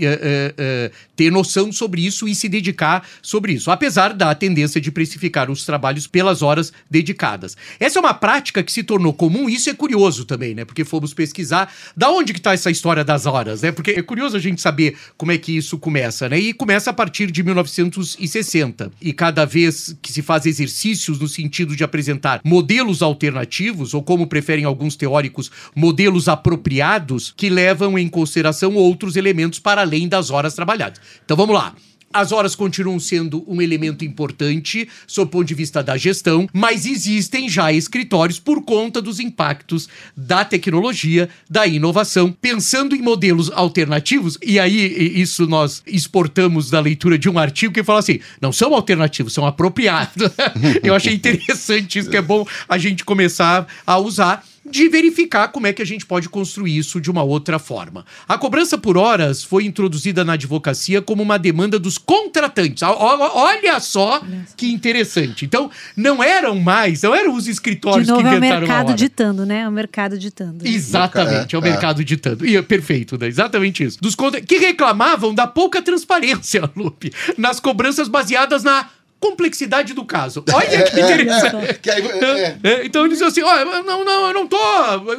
eh, 0.01 0.55
eh, 0.57 0.91
ter 1.15 1.31
noção 1.31 1.73
sobre 1.73 2.05
isso 2.05 2.29
e 2.29 2.35
se 2.35 2.49
dedicar 2.49 3.07
sobre 3.23 3.55
isso, 3.55 3.71
apesar 3.71 4.13
da 4.13 4.35
tendência 4.35 4.81
de 4.81 4.91
precificar 4.91 5.51
os 5.51 5.65
trabalhos 5.65 6.07
pelas 6.07 6.43
horas 6.43 6.73
dedicadas. 6.91 7.57
Essa 7.81 7.99
é 7.99 8.01
uma 8.01 8.15
prática 8.15 8.63
que 8.63 8.73
se 8.73 8.83
tornou 8.83 9.13
comum 9.13 9.49
e 9.49 9.55
isso 9.55 9.71
é 9.71 9.75
curioso 9.75 10.25
também, 10.25 10.55
né? 10.55 10.65
Porque 10.65 10.85
fomos 10.85 11.15
pesquisar 11.15 11.73
da 11.97 12.11
onde 12.11 12.33
que 12.33 12.39
está 12.39 12.53
essa 12.53 12.71
história 12.71 13.05
das 13.05 13.27
horas, 13.27 13.63
né? 13.63 13.73
Porque 13.73 13.93
é 13.93 14.03
curioso 14.03 14.37
a 14.37 14.41
gente 14.41 14.61
saber 14.61 14.97
como 15.17 15.33
é 15.33 15.39
que 15.39 15.57
isso 15.57 15.79
começa, 15.79 16.29
né? 16.29 16.39
E 16.39 16.53
começa 16.67 16.91
a 16.91 16.93
partir 16.93 17.31
de 17.31 17.45
1960. 17.45 18.91
E 19.01 19.13
cada 19.13 19.45
vez 19.45 19.97
que 20.03 20.13
se 20.13 20.21
faz 20.21 20.47
exercícios 20.47 21.21
no 21.21 21.29
sentido 21.29 21.77
de 21.77 21.85
apresentar 21.85 22.41
modelos 22.43 23.03
alternativos, 23.03 23.95
ou 23.95 24.03
como 24.03 24.27
preferem 24.27 24.65
alguns 24.65 24.97
teóricos, 24.97 25.49
modelos 25.77 26.27
apropriados, 26.27 27.33
que 27.37 27.49
levam 27.49 27.97
em 27.97 28.09
consideração 28.09 28.75
outros 28.75 29.15
elementos 29.15 29.61
para 29.61 29.83
além 29.83 30.09
das 30.09 30.31
horas 30.31 30.55
trabalhadas. 30.55 31.01
Então 31.25 31.37
vamos 31.37 31.55
lá. 31.55 31.73
As 32.13 32.33
horas 32.33 32.55
continuam 32.55 32.99
sendo 32.99 33.45
um 33.47 33.61
elemento 33.61 34.05
importante 34.05 34.89
sob 35.07 35.29
o 35.29 35.31
ponto 35.31 35.45
de 35.45 35.55
vista 35.55 35.83
da 35.83 35.97
gestão, 35.97 36.49
mas 36.53 36.87
existem 36.87 37.49
já 37.49 37.73
escritórios 37.73 38.39
por 38.39 38.63
conta 38.63 39.03
dos 39.03 39.21
impactos 39.21 39.89
da 40.17 40.45
tecnologia, 40.45 41.29
da 41.49 41.67
inovação, 41.67 42.33
pensando 42.33 42.97
em 42.97 43.03
modelos 43.03 43.51
alternativos, 43.51 44.39
e 44.43 44.59
aí 44.59 45.21
isso 45.21 45.47
nós 45.47 45.83
exportamos 45.87 46.71
da 46.71 46.81
leitura 46.81 47.19
de 47.19 47.29
um 47.29 47.39
artigo 47.39 47.75
que 47.75 47.85
fala 47.85 47.99
assim: 47.99 48.21
não 48.41 48.53
são 48.53 48.75
alternativos, 48.75 49.35
são 49.35 49.45
apropriados. 49.45 50.31
Eu 50.83 50.95
achei 50.95 51.15
interessante 51.15 51.99
isso, 51.99 52.11
que 52.11 52.17
é 52.17 52.23
bom 52.23 52.47
a 52.69 52.79
gente 52.79 53.05
começar 53.05 53.67
a 53.87 53.99
usar 53.99 54.45
de 54.71 54.89
verificar 54.89 55.49
como 55.49 55.67
é 55.67 55.73
que 55.73 55.83
a 55.83 55.87
gente 55.87 56.05
pode 56.07 56.29
construir 56.29 56.77
isso 56.77 57.01
de 57.01 57.11
uma 57.11 57.23
outra 57.23 57.59
forma. 57.59 58.05
A 58.29 58.37
cobrança 58.37 58.77
por 58.77 58.97
horas 58.97 59.43
foi 59.43 59.65
introduzida 59.65 60.25
na 60.25 60.35
advocacia 60.35 61.01
como 61.03 61.23
uma 61.23 61.39
demanda 61.39 61.79
dos 61.79 61.99
contratantes. 61.99 62.83
Olha 62.83 63.81
só 63.81 64.23
que 64.57 64.71
interessante. 64.73 65.45
Então, 65.45 65.71
não 65.97 66.23
eram 66.23 66.59
mais, 66.59 67.03
não 67.03 67.15
eram 67.15 67.35
os 67.35 67.47
escritórios 67.47 68.07
De 68.07 68.13
novo 68.13 68.23
que 68.23 68.29
é 68.29 68.33
o 68.33 68.37
inventaram 68.37 68.57
a 68.57 68.61
mercado 68.61 68.87
hora. 68.89 68.97
ditando, 68.97 69.47
né? 69.47 69.61
É 69.61 69.69
o 69.69 69.73
mercado 69.73 70.19
ditando. 70.19 70.67
Exatamente, 70.67 71.55
é, 71.55 71.59
o 71.59 71.63
É, 71.65 71.69
é. 71.69 71.71
mercado 71.71 72.05
ditando. 72.05 72.47
E 72.47 72.57
é 72.57 72.63
perfeito, 72.63 73.19
né? 73.19 73.27
Exatamente 73.27 73.85
isso. 73.85 73.99
Dos 74.01 74.15
contra... 74.15 74.41
que 74.41 74.57
reclamavam 74.59 75.35
da 75.35 75.47
pouca 75.47 75.81
transparência, 75.83 76.71
Lupe, 76.77 77.13
nas 77.37 77.61
cobranças 77.61 78.09
baseadas 78.09 78.63
na 78.63 78.89
complexidade 79.19 79.93
do 79.95 80.05
caso. 80.05 80.45
Olha 80.53 80.83
que 80.85 81.01
interessante. 81.01 81.79
Que 81.81 81.91
aí- 81.91 82.03
é. 82.07 82.57
É, 82.63 82.87
então 82.87 83.05
eles 83.05 83.19
diziam 83.19 83.29
assim: 83.29 83.43
ó, 83.43 83.83
não, 83.83 84.05
não, 84.05 84.29
eu 84.29 84.35
não 84.35 84.47
tô. 84.47 84.57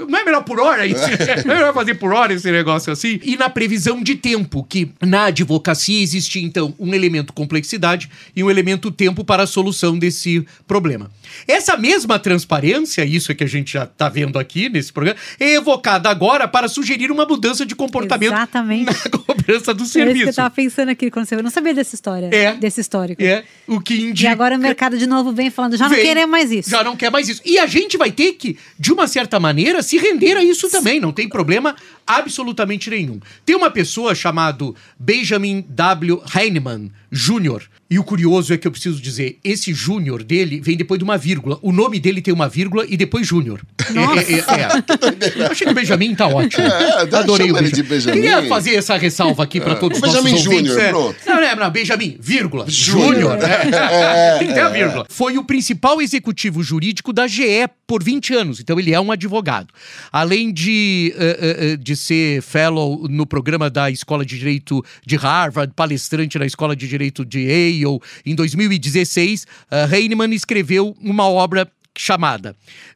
Não 0.07 0.19
é 0.19 0.23
melhor 0.23 0.43
por 0.43 0.59
hora 0.59 0.85
isso? 0.85 1.01
Não 1.45 1.53
é 1.53 1.57
melhor 1.57 1.73
fazer 1.73 1.95
por 1.95 2.11
hora 2.13 2.33
esse 2.33 2.49
negócio 2.51 2.91
assim? 2.91 3.19
E 3.23 3.35
na 3.37 3.49
previsão 3.49 4.01
de 4.01 4.15
tempo, 4.15 4.63
que 4.67 4.91
na 5.01 5.25
advocacia 5.25 6.01
existe 6.01 6.39
então 6.41 6.73
um 6.79 6.93
elemento 6.93 7.31
complexidade 7.33 8.09
e 8.35 8.43
um 8.43 8.49
elemento 8.49 8.91
tempo 8.91 9.23
para 9.23 9.43
a 9.43 9.47
solução 9.47 9.97
desse 9.97 10.45
problema. 10.67 11.09
Essa 11.47 11.75
mesma 11.77 12.17
transparência, 12.19 13.03
isso 13.05 13.31
é 13.31 13.35
que 13.35 13.43
a 13.43 13.47
gente 13.47 13.73
já 13.73 13.83
está 13.83 14.09
vendo 14.09 14.37
aqui 14.39 14.69
nesse 14.69 14.91
programa, 14.91 15.19
é 15.39 15.55
evocada 15.55 16.09
agora 16.09 16.47
para 16.47 16.67
sugerir 16.67 17.11
uma 17.11 17.25
mudança 17.25 17.65
de 17.65 17.75
comportamento 17.75 18.33
Exatamente. 18.33 18.85
na 18.85 18.93
cobrança 19.19 19.73
do 19.73 19.83
É 19.83 19.85
isso 19.85 19.93
que 19.93 19.99
eu 19.99 20.05
serviço. 20.13 20.33
tava 20.35 20.49
pensando 20.49 20.89
aqui 20.89 21.09
quando 21.11 21.25
você 21.25 21.35
eu 21.35 21.43
não 21.43 21.49
sabia 21.49 21.73
dessa 21.73 21.95
história, 21.95 22.29
É. 22.33 22.53
desse 22.55 22.81
histórico. 22.81 23.21
É, 23.21 23.43
o 23.67 23.79
que 23.87 23.93
E 23.95 24.09
indica. 24.09 24.31
agora 24.31 24.55
o 24.55 24.59
mercado 24.59 24.97
de 24.97 25.07
novo 25.07 25.31
vem 25.31 25.49
falando, 25.49 25.77
já 25.77 25.87
não 25.87 25.95
Vem. 25.95 26.05
queremos 26.05 26.29
mais 26.29 26.51
isso. 26.51 26.69
Já 26.69 26.83
não 26.83 26.95
quer 26.95 27.09
mais 27.09 27.29
isso. 27.29 27.41
E 27.45 27.57
a 27.57 27.65
gente 27.65 27.97
vai 27.97 28.11
ter 28.11 28.33
que, 28.33 28.57
de 28.77 28.91
uma 28.91 29.07
certa 29.07 29.39
maneira, 29.39 29.81
se 29.81 29.97
render 29.97 30.35
a 30.37 30.43
isso 30.43 30.69
também. 30.69 30.99
Não 30.99 31.11
tem 31.13 31.29
problema 31.29 31.75
absolutamente 32.07 32.89
nenhum. 32.89 33.19
Tem 33.45 33.55
uma 33.55 33.69
pessoa 33.69 34.15
chamado 34.15 34.75
Benjamin 34.97 35.65
W. 35.69 36.21
Heinemann 36.33 36.89
Jr. 37.11 37.63
E 37.89 37.97
o 37.97 38.03
curioso 38.03 38.53
é 38.53 38.57
que 38.57 38.67
eu 38.67 38.71
preciso 38.71 39.01
dizer, 39.01 39.39
esse 39.43 39.73
Júnior 39.73 40.21
dele 40.21 40.59
vem 40.59 40.75
depois 40.75 40.97
de 40.97 41.05
uma 41.05 41.17
vírgula. 41.17 41.57
O 41.61 41.71
nome 41.71 41.99
dele 41.99 42.21
tem 42.21 42.33
uma 42.33 42.49
vírgula 42.49 42.85
e 42.87 42.97
depois 42.97 43.25
Júnior. 43.25 43.61
Nossa. 43.91 44.19
É, 44.21 44.33
é, 44.33 45.39
é. 45.39 45.43
Eu 45.43 45.51
achei 45.51 45.65
que 45.65 45.71
o 45.71 45.75
Benjamin 45.75 46.13
tá 46.13 46.27
ótimo. 46.27 46.65
É, 46.65 47.01
Adorei 47.17 47.49
o 47.49 47.53
Benjamin. 47.53 47.71
de 47.71 47.83
Benjamin. 47.83 48.21
Queria 48.21 48.43
fazer 48.43 48.75
essa 48.75 48.97
ressalva 48.97 49.43
aqui 49.43 49.61
para 49.61 49.75
todos 49.75 49.99
O 49.99 50.05
os 50.05 50.13
nossos 50.13 50.31
Benjamin. 50.31 50.57
Júnior, 50.57 50.79
é. 50.79 50.89
pronto. 50.89 51.15
Não, 51.25 51.41
não, 51.41 51.55
não, 51.55 51.69
Benjamin, 51.71 52.17
vírgula. 52.19 52.65
Júnior. 52.67 53.37
É. 53.87 54.39
Tem 54.39 54.47
que 54.47 54.53
ter 54.53 54.59
a 54.59 54.69
vírgula. 54.69 55.05
Foi 55.09 55.37
o 55.37 55.43
principal 55.43 56.01
executivo 56.01 56.61
jurídico 56.63 57.13
da 57.13 57.27
GE 57.27 57.67
por 57.85 58.03
20 58.03 58.33
anos, 58.33 58.59
então 58.59 58.79
ele 58.79 58.93
é 58.93 58.99
um 58.99 59.11
advogado. 59.11 59.67
Além 60.11 60.51
de, 60.51 61.13
eh, 61.17 61.37
eh, 61.39 61.77
de 61.77 61.95
ser 61.97 62.41
fellow 62.41 63.07
no 63.09 63.25
programa 63.25 63.69
da 63.69 63.91
Escola 63.91 64.25
de 64.25 64.37
Direito 64.37 64.83
de 65.05 65.17
Harvard, 65.17 65.73
palestrante 65.75 66.39
na 66.39 66.45
Escola 66.45 66.75
de 66.75 66.87
Direito 66.87 67.25
de 67.25 67.39
Yale, 67.39 67.99
em 68.25 68.35
2016, 68.35 69.43
uh, 69.43 69.93
Heinemann 69.93 70.33
escreveu 70.33 70.95
uma 71.01 71.27
obra 71.27 71.69
chamada 71.97 72.55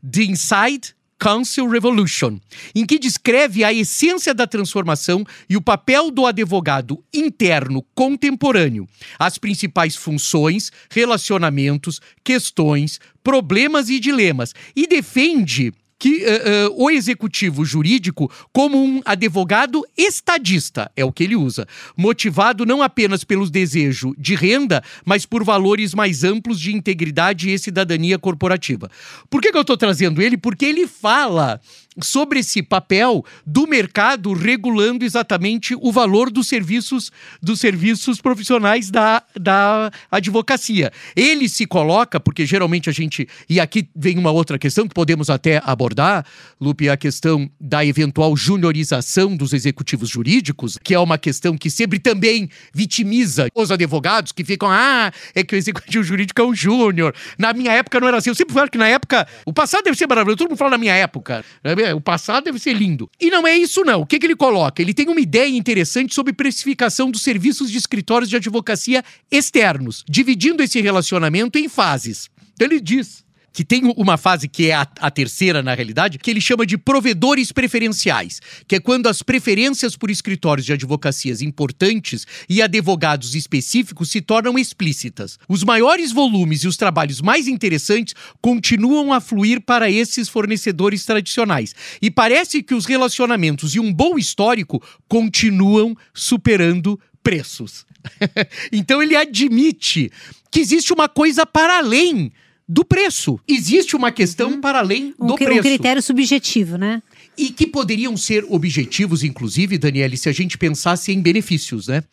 The 0.10 0.24
Inside 0.24 0.96
Counsel 1.22 1.70
Revolution, 1.70 2.40
em 2.74 2.84
que 2.84 2.98
descreve 2.98 3.64
a 3.64 3.72
essência 3.72 4.34
da 4.34 4.48
transformação 4.48 5.24
e 5.48 5.56
o 5.56 5.62
papel 5.62 6.10
do 6.10 6.26
advogado 6.26 7.04
interno 7.14 7.86
contemporâneo, 7.94 8.90
as 9.20 9.38
principais 9.38 9.96
funções, 9.96 10.72
relacionamentos, 10.90 12.02
questões, 12.24 13.00
problemas 13.24 13.88
e 13.88 14.00
dilemas, 14.00 14.56
e 14.76 14.88
defende 14.88 15.72
que 16.02 16.26
uh, 16.26 16.72
uh, 16.72 16.84
o 16.84 16.90
executivo 16.90 17.64
jurídico 17.64 18.32
como 18.52 18.84
um 18.84 19.02
advogado 19.06 19.86
estadista, 19.96 20.92
é 20.96 21.06
o 21.06 21.12
que 21.12 21.24
ele 21.24 21.36
usa, 21.36 21.68
motivado 21.96 22.66
não 22.66 22.82
apenas 22.82 23.24
pelos 23.24 23.52
desejos 23.52 24.12
de 24.18 24.34
renda, 24.34 24.84
mas 25.06 25.28
por 25.28 25.44
valores 25.44 25.94
mais 25.94 26.24
amplos 26.24 26.60
de 26.60 26.76
integridade 26.76 27.52
e 27.52 27.60
cidadania 27.60 28.18
corporativa. 28.18 28.90
Por 29.30 29.40
que, 29.40 29.52
que 29.52 29.58
eu 29.58 29.62
estou 29.62 29.78
trazendo 29.78 30.24
ele? 30.24 30.38
Porque 30.38 30.66
ele 30.66 30.88
fala 30.88 31.62
sobre 32.00 32.40
esse 32.40 32.64
papel 32.64 33.26
do 33.46 33.68
mercado 33.68 34.32
regulando 34.34 35.04
exatamente 35.04 35.76
o 35.76 35.92
valor 35.92 36.32
dos 36.32 36.48
serviços 36.48 37.12
dos 37.42 37.60
serviços 37.60 38.22
profissionais 38.22 38.90
da, 38.90 39.22
da 39.38 39.92
advocacia. 40.10 40.92
Ele 41.16 41.50
se 41.50 41.66
coloca, 41.66 42.20
porque 42.20 42.46
geralmente 42.46 42.90
a 42.90 42.94
gente. 42.94 43.28
E 43.50 43.60
aqui 43.60 43.90
vem 43.96 44.18
uma 44.18 44.32
outra 44.32 44.58
questão 44.58 44.88
que 44.88 44.94
podemos 44.94 45.30
até 45.30 45.62
abordar, 45.66 46.26
Lupe, 46.60 46.90
a 46.90 46.96
questão 46.96 47.50
da 47.60 47.86
eventual 47.86 48.36
juniorização 48.38 49.36
dos 49.36 49.52
executivos 49.52 50.10
jurídicos, 50.10 50.78
que 50.82 50.94
é 50.94 51.00
uma 51.00 51.18
questão 51.18 51.58
que 51.58 51.70
sempre 51.70 52.00
também 52.00 52.50
vitimiza 52.74 53.48
os 53.54 53.70
advogados 53.70 54.32
que 54.32 54.46
ficam, 54.46 54.70
ah, 54.72 55.12
é 55.36 55.44
que 55.44 55.56
o 55.56 55.58
executivo 55.58 56.04
jurídico 56.04 56.42
é 56.42 56.46
um 56.46 56.56
júnior. 56.56 57.14
Na 57.38 57.54
minha 57.54 57.74
época 57.74 58.00
não 58.00 58.08
era 58.08 58.18
assim. 58.18 58.30
Eu 58.30 58.36
sempre 58.36 58.54
falo 58.54 58.70
que 58.70 58.78
na 58.78 58.88
época. 58.88 59.28
O 59.46 59.52
passado 59.52 59.84
deve 59.84 59.98
ser 59.98 60.08
maravilhoso. 60.08 60.38
Todo 60.38 60.50
mundo 60.50 60.58
fala 60.58 60.72
na 60.72 60.78
minha 60.78 60.94
época. 60.94 61.44
Né? 61.64 61.76
É, 61.82 61.94
o 61.94 62.02
passado 62.02 62.44
deve 62.44 62.60
ser 62.60 62.74
lindo. 62.74 63.10
E 63.20 63.30
não 63.30 63.48
é 63.48 63.58
isso, 63.58 63.84
não. 63.84 64.02
O 64.02 64.06
que, 64.06 64.20
que 64.20 64.26
ele 64.26 64.36
coloca? 64.36 64.82
Ele 64.82 64.94
tem 64.94 65.08
uma 65.08 65.20
ideia 65.20 65.50
interessante 65.50 66.14
sobre 66.14 66.32
precificação 66.32 67.10
dos 67.10 67.24
serviços 67.24 67.72
de 67.72 67.78
escritórios 67.78 68.30
de 68.30 68.36
advocacia 68.36 69.04
externos, 69.32 70.04
dividindo 70.08 70.62
esse 70.62 70.80
relacionamento 70.80 71.58
em 71.58 71.68
fases. 71.68 72.30
Então 72.54 72.68
ele 72.68 72.80
diz 72.80 73.24
que 73.54 73.64
tem 73.64 73.84
uma 73.98 74.18
fase 74.18 74.48
que 74.48 74.70
é 74.70 74.74
a, 74.74 74.88
a, 75.00 75.12
terceira, 75.12 75.62
na 75.62 75.74
realidade, 75.74 76.18
que 76.18 76.30
ele 76.30 76.42
chama 76.42 76.66
de 76.66 76.78
provedores 76.78 77.52
preferenciais, 77.52 78.42
que 78.68 78.76
é 78.76 78.80
quando 78.80 79.08
as 79.08 79.22
preferências 79.22 79.96
por 79.96 80.10
escritórios 80.10 80.66
de 80.66 80.74
advocacias 80.74 81.42
importantes 81.42 82.26
e 82.48 82.62
advogados 82.62 83.36
específicos 83.36 84.10
se 84.10 84.22
tornam 84.22 84.58
explícitas. 84.58 85.38
Os 85.48 85.64
maiores 85.64 86.12
volumes 86.12 86.64
e 86.64 86.68
os 86.68 86.78
trabalhos 86.78 87.22
mais 87.22 87.48
interessantes 87.48 88.14
continuam 88.42 89.12
a 89.12 89.20
fluir 89.20 89.62
para 89.62 89.90
esses 89.90 90.30
fornecedores 90.30 91.06
tradicionais. 91.06 91.76
E 92.02 92.10
parece 92.10 92.64
que 92.64 92.74
os 92.74 92.86
relacionamentos 92.86 93.76
e 93.76 93.80
um 93.80 93.92
bom 93.92 94.18
histórico 94.18 94.82
continuam 95.08 95.96
superando 96.14 97.00
preços. 97.22 97.86
então 98.72 99.02
ele 99.02 99.16
admite 99.16 100.12
que 100.50 100.60
existe 100.60 100.92
uma 100.92 101.08
coisa 101.08 101.46
para 101.46 101.78
além 101.78 102.32
do 102.68 102.86
preço. 102.86 103.40
Existe 103.48 103.96
uma 103.96 104.12
questão 104.12 104.52
uhum. 104.52 104.62
para 104.62 104.80
além 104.80 105.14
do 105.18 105.34
um, 105.34 105.36
preço. 105.36 105.60
Um 105.60 105.64
critério 105.64 106.02
subjetivo, 106.02 106.78
né? 106.78 107.02
E 107.38 107.50
que 107.50 107.68
poderiam 107.68 108.16
ser 108.16 108.46
objetivos, 108.50 109.24
inclusive, 109.24 109.78
Daniele, 109.78 110.18
se 110.18 110.30
a 110.30 110.32
gente 110.32 110.58
pensasse 110.58 111.12
em 111.12 111.22
benefícios, 111.22 111.88
né? 111.88 112.04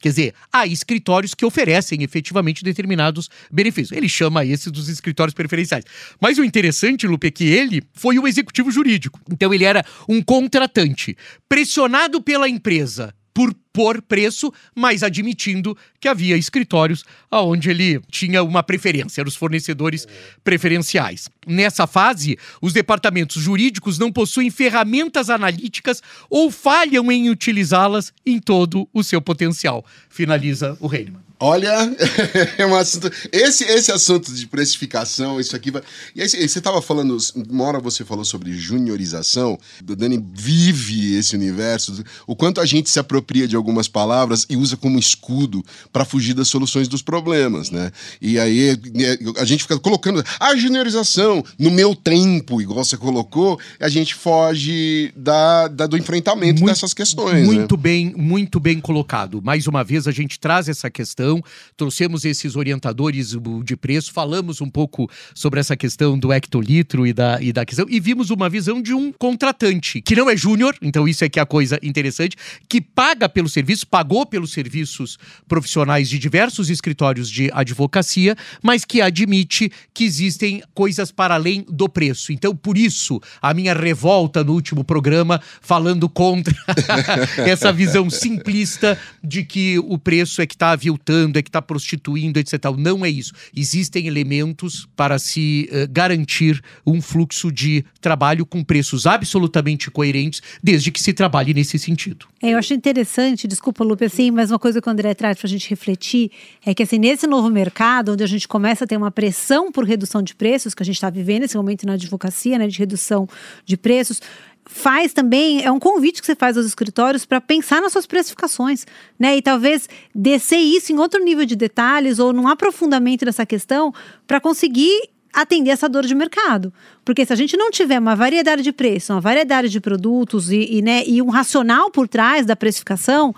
Quer 0.00 0.10
dizer, 0.10 0.34
há 0.52 0.66
escritórios 0.66 1.34
que 1.34 1.46
oferecem 1.46 2.02
efetivamente 2.02 2.62
determinados 2.62 3.30
benefícios. 3.50 3.96
Ele 3.96 4.08
chama 4.08 4.44
esses 4.44 4.70
dos 4.70 4.88
escritórios 4.88 5.32
preferenciais. 5.32 5.84
Mas 6.20 6.36
o 6.36 6.44
interessante, 6.44 7.06
Lupe, 7.06 7.28
é 7.28 7.30
que 7.30 7.44
ele 7.44 7.82
foi 7.94 8.18
o 8.18 8.28
executivo 8.28 8.70
jurídico. 8.70 9.18
Então 9.30 9.54
ele 9.54 9.64
era 9.64 9.82
um 10.06 10.20
contratante, 10.20 11.16
pressionado 11.48 12.20
pela 12.20 12.48
empresa 12.48 13.14
por 13.34 13.52
por 13.74 14.00
preço, 14.00 14.52
mas 14.72 15.02
admitindo 15.02 15.76
que 15.98 16.06
havia 16.06 16.36
escritórios 16.36 17.04
onde 17.28 17.68
ele 17.68 18.00
tinha 18.08 18.40
uma 18.40 18.62
preferência, 18.62 19.20
eram 19.20 19.28
os 19.28 19.34
fornecedores 19.34 20.06
preferenciais. 20.44 21.28
Nessa 21.44 21.84
fase, 21.84 22.38
os 22.62 22.72
departamentos 22.72 23.42
jurídicos 23.42 23.98
não 23.98 24.12
possuem 24.12 24.48
ferramentas 24.48 25.28
analíticas 25.28 26.00
ou 26.30 26.52
falham 26.52 27.10
em 27.10 27.28
utilizá-las 27.28 28.12
em 28.24 28.38
todo 28.38 28.88
o 28.94 29.02
seu 29.02 29.20
potencial, 29.20 29.84
finaliza 30.08 30.78
o 30.80 30.94
Heinemann. 30.94 31.24
Olha, 31.46 31.94
é 32.56 32.64
um 32.64 32.74
assunto. 32.74 33.12
Esse, 33.30 33.64
esse 33.64 33.92
assunto 33.92 34.32
de 34.32 34.46
precificação, 34.46 35.38
isso 35.38 35.54
aqui 35.54 35.70
vai. 35.70 35.82
E 36.16 36.22
aí, 36.22 36.28
você 36.28 36.58
estava 36.58 36.80
falando, 36.80 37.18
uma 37.50 37.64
hora 37.64 37.78
você 37.78 38.02
falou 38.02 38.24
sobre 38.24 38.50
juniorização. 38.54 39.58
O 39.86 39.94
Dani 39.94 40.24
vive 40.32 41.14
esse 41.16 41.36
universo, 41.36 42.02
o 42.26 42.34
quanto 42.34 42.62
a 42.62 42.64
gente 42.64 42.88
se 42.88 42.98
apropria 42.98 43.46
de 43.46 43.54
algumas 43.54 43.86
palavras 43.86 44.46
e 44.48 44.56
usa 44.56 44.74
como 44.74 44.98
escudo 44.98 45.62
para 45.92 46.06
fugir 46.06 46.32
das 46.32 46.48
soluções 46.48 46.88
dos 46.88 47.02
problemas, 47.02 47.70
né? 47.70 47.92
E 48.22 48.38
aí 48.38 48.70
é, 48.70 49.18
a 49.38 49.44
gente 49.44 49.64
fica 49.64 49.78
colocando 49.78 50.24
a 50.40 50.56
juniorização 50.56 51.44
no 51.58 51.70
meu 51.70 51.94
tempo, 51.94 52.62
igual 52.62 52.82
você 52.82 52.96
colocou, 52.96 53.60
a 53.78 53.90
gente 53.90 54.14
foge 54.14 55.12
da, 55.14 55.68
da 55.68 55.86
do 55.86 55.98
enfrentamento 55.98 56.62
muito, 56.62 56.72
dessas 56.72 56.94
questões. 56.94 57.46
Né? 57.46 57.54
Muito 57.54 57.76
né? 57.76 57.82
bem, 57.82 58.14
muito 58.16 58.58
bem 58.58 58.80
colocado. 58.80 59.42
Mais 59.42 59.66
uma 59.66 59.84
vez 59.84 60.08
a 60.08 60.10
gente 60.10 60.40
traz 60.40 60.70
essa 60.70 60.88
questão 60.88 61.33
trouxemos 61.76 62.24
esses 62.24 62.56
orientadores 62.56 63.36
de 63.64 63.76
preço, 63.76 64.12
falamos 64.12 64.60
um 64.60 64.68
pouco 64.68 65.08
sobre 65.34 65.60
essa 65.60 65.76
questão 65.76 66.18
do 66.18 66.32
hectolitro 66.32 67.06
e 67.06 67.12
da, 67.12 67.40
e 67.40 67.52
da 67.52 67.64
questão, 67.64 67.86
e 67.88 67.98
vimos 67.98 68.30
uma 68.30 68.48
visão 68.48 68.80
de 68.80 68.92
um 68.92 69.12
contratante, 69.12 70.00
que 70.02 70.14
não 70.14 70.28
é 70.28 70.36
júnior, 70.36 70.76
então 70.82 71.08
isso 71.08 71.24
é 71.24 71.28
que 71.28 71.38
é 71.38 71.42
a 71.42 71.46
coisa 71.46 71.78
interessante, 71.82 72.36
que 72.68 72.80
paga 72.80 73.28
pelo 73.28 73.48
serviço, 73.48 73.86
pagou 73.86 74.26
pelos 74.26 74.52
serviços 74.52 75.18
profissionais 75.48 76.08
de 76.08 76.18
diversos 76.18 76.70
escritórios 76.70 77.30
de 77.30 77.50
advocacia, 77.52 78.36
mas 78.62 78.84
que 78.84 79.00
admite 79.00 79.70
que 79.92 80.04
existem 80.04 80.62
coisas 80.74 81.10
para 81.10 81.34
além 81.34 81.64
do 81.68 81.88
preço. 81.88 82.32
Então, 82.32 82.54
por 82.54 82.76
isso, 82.76 83.20
a 83.40 83.54
minha 83.54 83.74
revolta 83.74 84.42
no 84.44 84.52
último 84.52 84.84
programa, 84.84 85.40
falando 85.60 86.08
contra 86.08 86.54
essa 87.38 87.72
visão 87.72 88.08
simplista 88.10 88.98
de 89.22 89.44
que 89.44 89.78
o 89.78 89.98
preço 89.98 90.42
é 90.42 90.46
que 90.46 90.54
está 90.54 90.70
aviltando 90.70 91.13
é 91.34 91.42
que 91.42 91.48
está 91.48 91.62
prostituindo, 91.62 92.38
etc. 92.38 92.52
Não 92.76 93.04
é 93.04 93.10
isso. 93.10 93.32
Existem 93.54 94.06
elementos 94.06 94.86
para 94.96 95.18
se 95.18 95.68
uh, 95.70 95.90
garantir 95.90 96.62
um 96.86 97.00
fluxo 97.00 97.50
de 97.50 97.84
trabalho 98.00 98.44
com 98.44 98.62
preços 98.62 99.06
absolutamente 99.06 99.90
coerentes, 99.90 100.42
desde 100.62 100.90
que 100.90 101.00
se 101.00 101.12
trabalhe 101.12 101.54
nesse 101.54 101.78
sentido. 101.78 102.26
É, 102.42 102.50
eu 102.50 102.58
acho 102.58 102.74
interessante, 102.74 103.48
desculpa, 103.48 103.84
Lupe, 103.84 104.04
assim, 104.04 104.30
mas 104.30 104.50
uma 104.50 104.58
coisa 104.58 104.80
que 104.80 104.88
o 104.88 104.90
André 104.90 105.14
traz 105.14 105.38
para 105.38 105.46
a 105.46 105.50
gente 105.50 105.68
refletir 105.70 106.30
é 106.64 106.74
que, 106.74 106.82
assim, 106.82 106.98
nesse 106.98 107.26
novo 107.26 107.48
mercado, 107.50 108.12
onde 108.12 108.22
a 108.22 108.26
gente 108.26 108.46
começa 108.46 108.84
a 108.84 108.86
ter 108.86 108.96
uma 108.96 109.10
pressão 109.10 109.72
por 109.72 109.84
redução 109.84 110.22
de 110.22 110.34
preços, 110.34 110.74
que 110.74 110.82
a 110.82 110.86
gente 110.86 110.96
está 110.96 111.10
vivendo 111.10 111.42
nesse 111.42 111.56
momento 111.56 111.86
na 111.86 111.94
advocacia, 111.94 112.58
né, 112.58 112.66
de 112.66 112.78
redução 112.78 113.28
de 113.64 113.76
preços, 113.76 114.20
faz 114.66 115.12
também, 115.12 115.62
é 115.62 115.70
um 115.70 115.78
convite 115.78 116.20
que 116.20 116.26
você 116.26 116.34
faz 116.34 116.56
aos 116.56 116.66
escritórios 116.66 117.24
para 117.26 117.40
pensar 117.40 117.80
nas 117.80 117.92
suas 117.92 118.06
precificações, 118.06 118.86
né? 119.18 119.36
E 119.36 119.42
talvez 119.42 119.88
descer 120.14 120.58
isso 120.58 120.92
em 120.92 120.98
outro 120.98 121.22
nível 121.22 121.44
de 121.44 121.54
detalhes 121.54 122.18
ou 122.18 122.32
num 122.32 122.48
aprofundamento 122.48 123.24
dessa 123.24 123.44
questão 123.44 123.92
para 124.26 124.40
conseguir 124.40 125.10
atender 125.32 125.70
essa 125.70 125.88
dor 125.88 126.06
de 126.06 126.14
mercado. 126.14 126.72
Porque 127.04 127.26
se 127.26 127.32
a 127.32 127.36
gente 127.36 127.56
não 127.56 127.70
tiver 127.70 127.98
uma 127.98 128.14
variedade 128.14 128.62
de 128.62 128.72
preço, 128.72 129.12
uma 129.12 129.20
variedade 129.20 129.68
de 129.68 129.80
produtos 129.80 130.50
e, 130.50 130.78
e, 130.78 130.82
né, 130.82 131.04
e 131.06 131.20
um 131.20 131.28
racional 131.28 131.90
por 131.90 132.06
trás 132.06 132.46
da 132.46 132.54
precificação, 132.54 133.34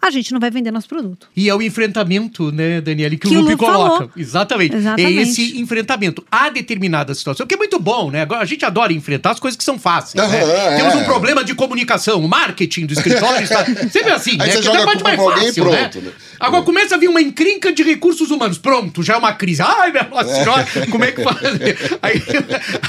a 0.00 0.10
gente 0.10 0.32
não 0.32 0.40
vai 0.40 0.50
vender 0.50 0.70
nosso 0.70 0.88
produto. 0.88 1.28
E 1.34 1.48
é 1.48 1.54
o 1.54 1.60
enfrentamento, 1.60 2.52
né, 2.52 2.80
Daniele, 2.80 3.16
que, 3.16 3.28
que 3.28 3.36
o 3.36 3.40
Lupe 3.40 3.56
coloca. 3.56 3.96
Falou. 3.96 4.10
Exatamente. 4.16 4.76
Exatamente. 4.76 5.18
É 5.18 5.22
esse 5.22 5.60
enfrentamento. 5.60 6.24
Há 6.30 6.48
determinada 6.50 7.14
situação, 7.14 7.46
que 7.46 7.54
é 7.54 7.58
muito 7.58 7.78
bom, 7.80 8.10
né? 8.10 8.22
Agora, 8.22 8.42
a 8.42 8.44
gente 8.44 8.64
adora 8.64 8.92
enfrentar 8.92 9.32
as 9.32 9.40
coisas 9.40 9.56
que 9.56 9.64
são 9.64 9.78
fáceis. 9.78 10.22
Uhum, 10.22 10.30
né? 10.30 10.74
é. 10.74 10.76
Temos 10.76 10.94
um 10.94 11.04
problema 11.04 11.42
de 11.42 11.54
comunicação, 11.54 12.20
o 12.20 12.28
marketing 12.28 12.86
do 12.86 12.92
escritório 12.92 13.42
está 13.42 13.64
sempre 13.90 14.12
assim, 14.12 14.32
Aí 14.32 14.38
né? 14.38 14.50
Você 14.50 14.58
que 14.58 14.64
joga 14.64 14.78
é 14.78 14.82
a 14.82 14.84
parte 14.84 15.02
mais 15.02 15.16
fácil, 15.16 15.64
pronto, 15.64 15.98
né? 15.98 16.06
né? 16.06 16.12
Agora 16.40 16.62
começa 16.62 16.94
a 16.94 16.98
vir 16.98 17.08
uma 17.08 17.20
encrenca 17.20 17.72
de 17.72 17.82
recursos 17.82 18.30
humanos. 18.30 18.58
Pronto, 18.58 19.02
já 19.02 19.14
é 19.14 19.16
uma 19.16 19.32
crise. 19.32 19.62
Ai, 19.62 19.90
minha 19.90 20.04
nossa 20.08 20.32
senhora, 20.32 20.66
como 20.90 21.04
é 21.04 21.12
que 21.12 21.22
faz? 21.22 21.38
Aí, 22.02 22.22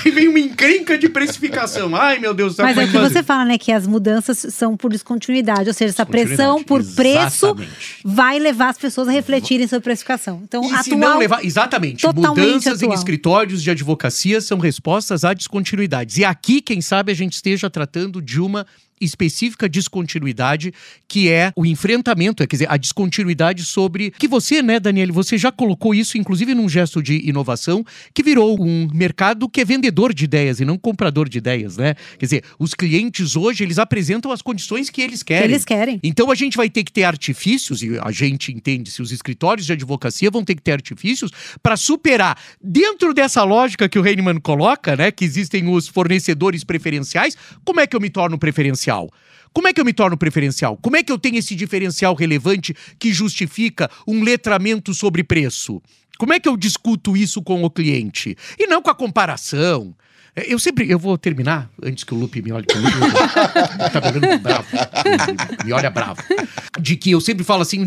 aí, 0.06 0.12
vem 0.12 0.28
uma 0.28 0.40
encrenca 0.40 0.98
de 0.98 1.10
precificação. 1.10 1.96
Ai, 1.96 2.20
meu 2.20 2.34
Deus 2.34 2.54
do 2.54 2.56
céu. 2.58 2.66
Mas 2.66 2.78
é, 2.78 2.84
é 2.84 2.88
que 2.88 2.98
você 2.98 3.24
fala, 3.24 3.46
né, 3.46 3.58
que 3.58 3.72
as 3.72 3.88
mudanças 3.88 4.38
são 4.54 4.78
por 4.78 4.92
descontinuidade, 4.92 5.68
ou 5.68 5.74
seja, 5.74 5.92
essa 5.92 6.06
pressão 6.06 6.64
por 6.64 6.84
preço 7.02 7.46
Exatamente. 7.48 7.98
vai 8.04 8.40
levar 8.40 8.70
as 8.70 8.78
pessoas 8.78 9.08
a 9.08 9.12
refletirem 9.12 9.68
sobre 9.68 9.84
precificação. 9.84 10.42
Então, 10.44 10.64
e 10.64 10.74
atual, 10.74 11.00
não 11.00 11.18
levar, 11.18 11.44
exatamente, 11.44 12.06
mudanças 12.06 12.78
atual. 12.78 12.92
em 12.92 12.96
escritórios 12.96 13.64
de 13.64 13.72
advocacia 13.72 14.42
são 14.42 14.60
respostas 14.60 15.24
a 15.24 15.34
descontinuidades. 15.34 16.18
E 16.18 16.26
aqui, 16.26 16.62
quem 16.62 16.82
sabe, 16.82 17.12
a 17.12 17.16
gente 17.16 17.34
esteja 17.34 17.70
tratando 17.70 18.22
de 18.22 18.40
uma 18.40 18.66
específica 19.00 19.68
descontinuidade, 19.68 20.74
que 21.08 21.30
é 21.30 21.52
o 21.56 21.66
enfrentamento, 21.66 22.44
é, 22.44 22.48
quer 22.48 22.56
dizer, 22.56 22.72
a 22.72 22.78
descontinuidade 22.78 23.66
sobre 23.66 24.12
que 24.12 24.28
você, 24.28 24.62
né, 24.62 24.80
Daniele, 24.80 25.12
você 25.12 25.38
já 25.38 25.52
colocou 25.52 25.94
isso 25.94 26.18
inclusive 26.18 26.54
num 26.54 26.70
gesto 26.70 27.02
de 27.02 27.28
inovação 27.28 27.84
que 28.14 28.24
virou 28.24 28.62
um 28.62 28.88
mercado 28.94 29.50
que 29.50 29.62
é 29.62 29.66
vendedor 29.66 30.14
de 30.14 30.26
ideias 30.26 30.60
e 30.60 30.66
não 30.66 30.78
comprador 30.78 31.30
de 31.30 31.38
ideias, 31.38 31.78
né? 31.78 31.96
Quer 32.18 32.26
dizer, 32.26 32.44
os 32.58 32.74
clientes 32.74 33.36
hoje, 33.36 33.64
eles 33.64 33.78
apresentam 33.80 34.32
as 34.32 34.42
condições 34.42 34.90
que 34.90 35.02
eles 35.02 35.24
querem. 35.24 35.48
Que 35.48 35.54
eles 35.54 35.66
querem. 35.66 36.00
Então 36.04 36.32
a 36.32 36.36
gente 36.36 36.58
vai 36.58 36.70
ter 36.70 36.84
que 36.84 36.92
ter 36.92 37.04
artifícios 37.04 37.82
e 37.82 37.98
a 38.02 38.12
gente 38.12 38.52
entende 38.52 38.92
se 38.92 39.02
os 39.02 39.12
escritórios 39.12 39.66
de 39.66 39.74
advocacia 39.74 40.30
vão 40.30 40.44
ter 40.44 40.56
que 40.56 40.62
ter 40.62 40.74
artifícios 40.74 41.32
para 41.62 41.78
superar 41.78 42.38
dentro 42.62 43.14
dessa 43.14 43.44
lógica 43.44 43.88
que 43.88 44.00
o 44.00 44.06
Heinemann 44.06 44.40
coloca, 44.40 44.96
né, 44.96 45.12
que 45.12 45.26
existem 45.26 45.68
os 45.68 45.88
fornecedores 45.88 46.64
preferenciais, 46.64 47.38
como 47.64 47.80
é 47.80 47.88
que 47.88 47.96
eu 47.96 48.00
me 48.00 48.10
torno 48.10 48.38
preferencial? 48.38 48.89
Como 49.54 49.68
é 49.68 49.74
que 49.74 49.82
eu 49.82 49.86
me 49.86 49.94
torno 49.94 50.18
preferencial? 50.18 50.78
Como 50.78 50.96
é 50.96 51.04
que 51.04 51.12
eu 51.12 51.18
tenho 51.18 51.38
esse 51.38 51.56
diferencial 51.56 52.14
relevante 52.14 52.76
que 52.98 53.12
justifica 53.12 53.90
um 54.08 54.24
letramento 54.24 54.94
sobre 54.94 55.24
preço? 55.24 55.82
Como 56.18 56.34
é 56.34 56.40
que 56.40 56.50
eu 56.50 56.58
discuto 56.58 57.16
isso 57.16 57.42
com 57.42 57.64
o 57.64 57.70
cliente? 57.70 58.38
E 58.58 58.68
não 58.68 58.82
com 58.82 58.90
a 58.90 58.96
comparação. 58.96 59.96
É, 60.36 60.54
eu 60.54 60.60
sempre, 60.60 60.90
eu 60.90 61.00
vou 61.00 61.18
terminar 61.18 61.70
antes 61.82 62.04
que 62.04 62.14
o 62.14 62.18
Lupe 62.18 62.42
me 62.42 62.52
olhe. 62.52 62.66
Tá 62.66 64.02
me 64.02 64.18
olhando 64.18 64.40
bravo. 64.40 64.68
Me 65.66 65.74
olha 65.74 65.90
bravo. 65.90 66.22
De 66.80 66.96
que 66.96 67.12
eu 67.12 67.22
sempre 67.22 67.44
falo 67.44 67.62
assim: 67.62 67.86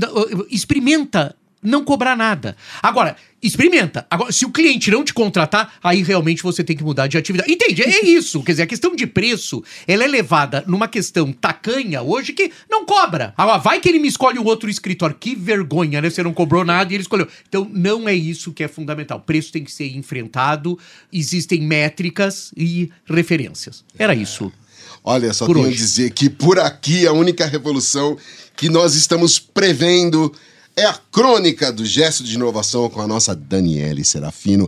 experimenta 0.50 1.36
não 1.62 1.84
cobrar 1.84 2.16
nada. 2.16 2.56
Agora, 2.82 3.16
experimenta. 3.42 4.06
Agora, 4.10 4.32
se 4.32 4.44
o 4.44 4.50
cliente 4.50 4.90
não 4.90 5.04
te 5.04 5.14
contratar, 5.14 5.74
aí 5.82 6.02
realmente 6.02 6.42
você 6.42 6.64
tem 6.64 6.76
que 6.76 6.82
mudar 6.82 7.06
de 7.06 7.16
atividade. 7.16 7.52
Entende? 7.52 7.82
É 7.82 8.04
isso. 8.04 8.42
Quer 8.42 8.52
dizer, 8.52 8.62
a 8.62 8.66
questão 8.66 8.96
de 8.96 9.06
preço, 9.06 9.62
ela 9.86 10.04
é 10.04 10.06
levada 10.06 10.64
numa 10.66 10.88
questão 10.88 11.32
tacanha 11.32 12.02
hoje 12.02 12.32
que 12.32 12.50
não 12.70 12.84
cobra. 12.84 13.32
Agora, 13.36 13.58
vai 13.58 13.80
que 13.80 13.88
ele 13.88 13.98
me 13.98 14.08
escolhe 14.08 14.38
um 14.38 14.44
outro 14.44 14.68
escritório. 14.68 15.16
Que 15.18 15.34
vergonha, 15.34 16.00
né? 16.00 16.10
Você 16.10 16.22
não 16.22 16.34
cobrou 16.34 16.64
nada 16.64 16.92
e 16.92 16.96
ele 16.96 17.02
escolheu. 17.02 17.28
Então, 17.48 17.68
não 17.72 18.08
é 18.08 18.14
isso 18.14 18.52
que 18.52 18.64
é 18.64 18.68
fundamental. 18.68 19.18
O 19.18 19.22
preço 19.22 19.52
tem 19.52 19.64
que 19.64 19.72
ser 19.72 19.86
enfrentado, 19.96 20.78
existem 21.12 21.60
métricas 21.62 22.52
e 22.56 22.90
referências. 23.06 23.84
Era 23.98 24.14
isso. 24.14 24.52
Olha, 25.04 25.32
só 25.32 25.46
tenho 25.46 25.66
a 25.66 25.70
dizer 25.70 26.10
que 26.10 26.30
por 26.30 26.60
aqui 26.60 27.06
a 27.06 27.12
única 27.12 27.44
revolução 27.44 28.16
que 28.56 28.68
nós 28.68 28.94
estamos 28.94 29.38
prevendo 29.38 30.32
é 30.76 30.84
a 30.84 30.94
crônica 30.94 31.72
do 31.72 31.84
gesto 31.84 32.24
de 32.24 32.34
inovação 32.34 32.88
com 32.88 33.00
a 33.00 33.06
nossa 33.06 33.34
Daniele 33.34 34.04
Serafino. 34.04 34.66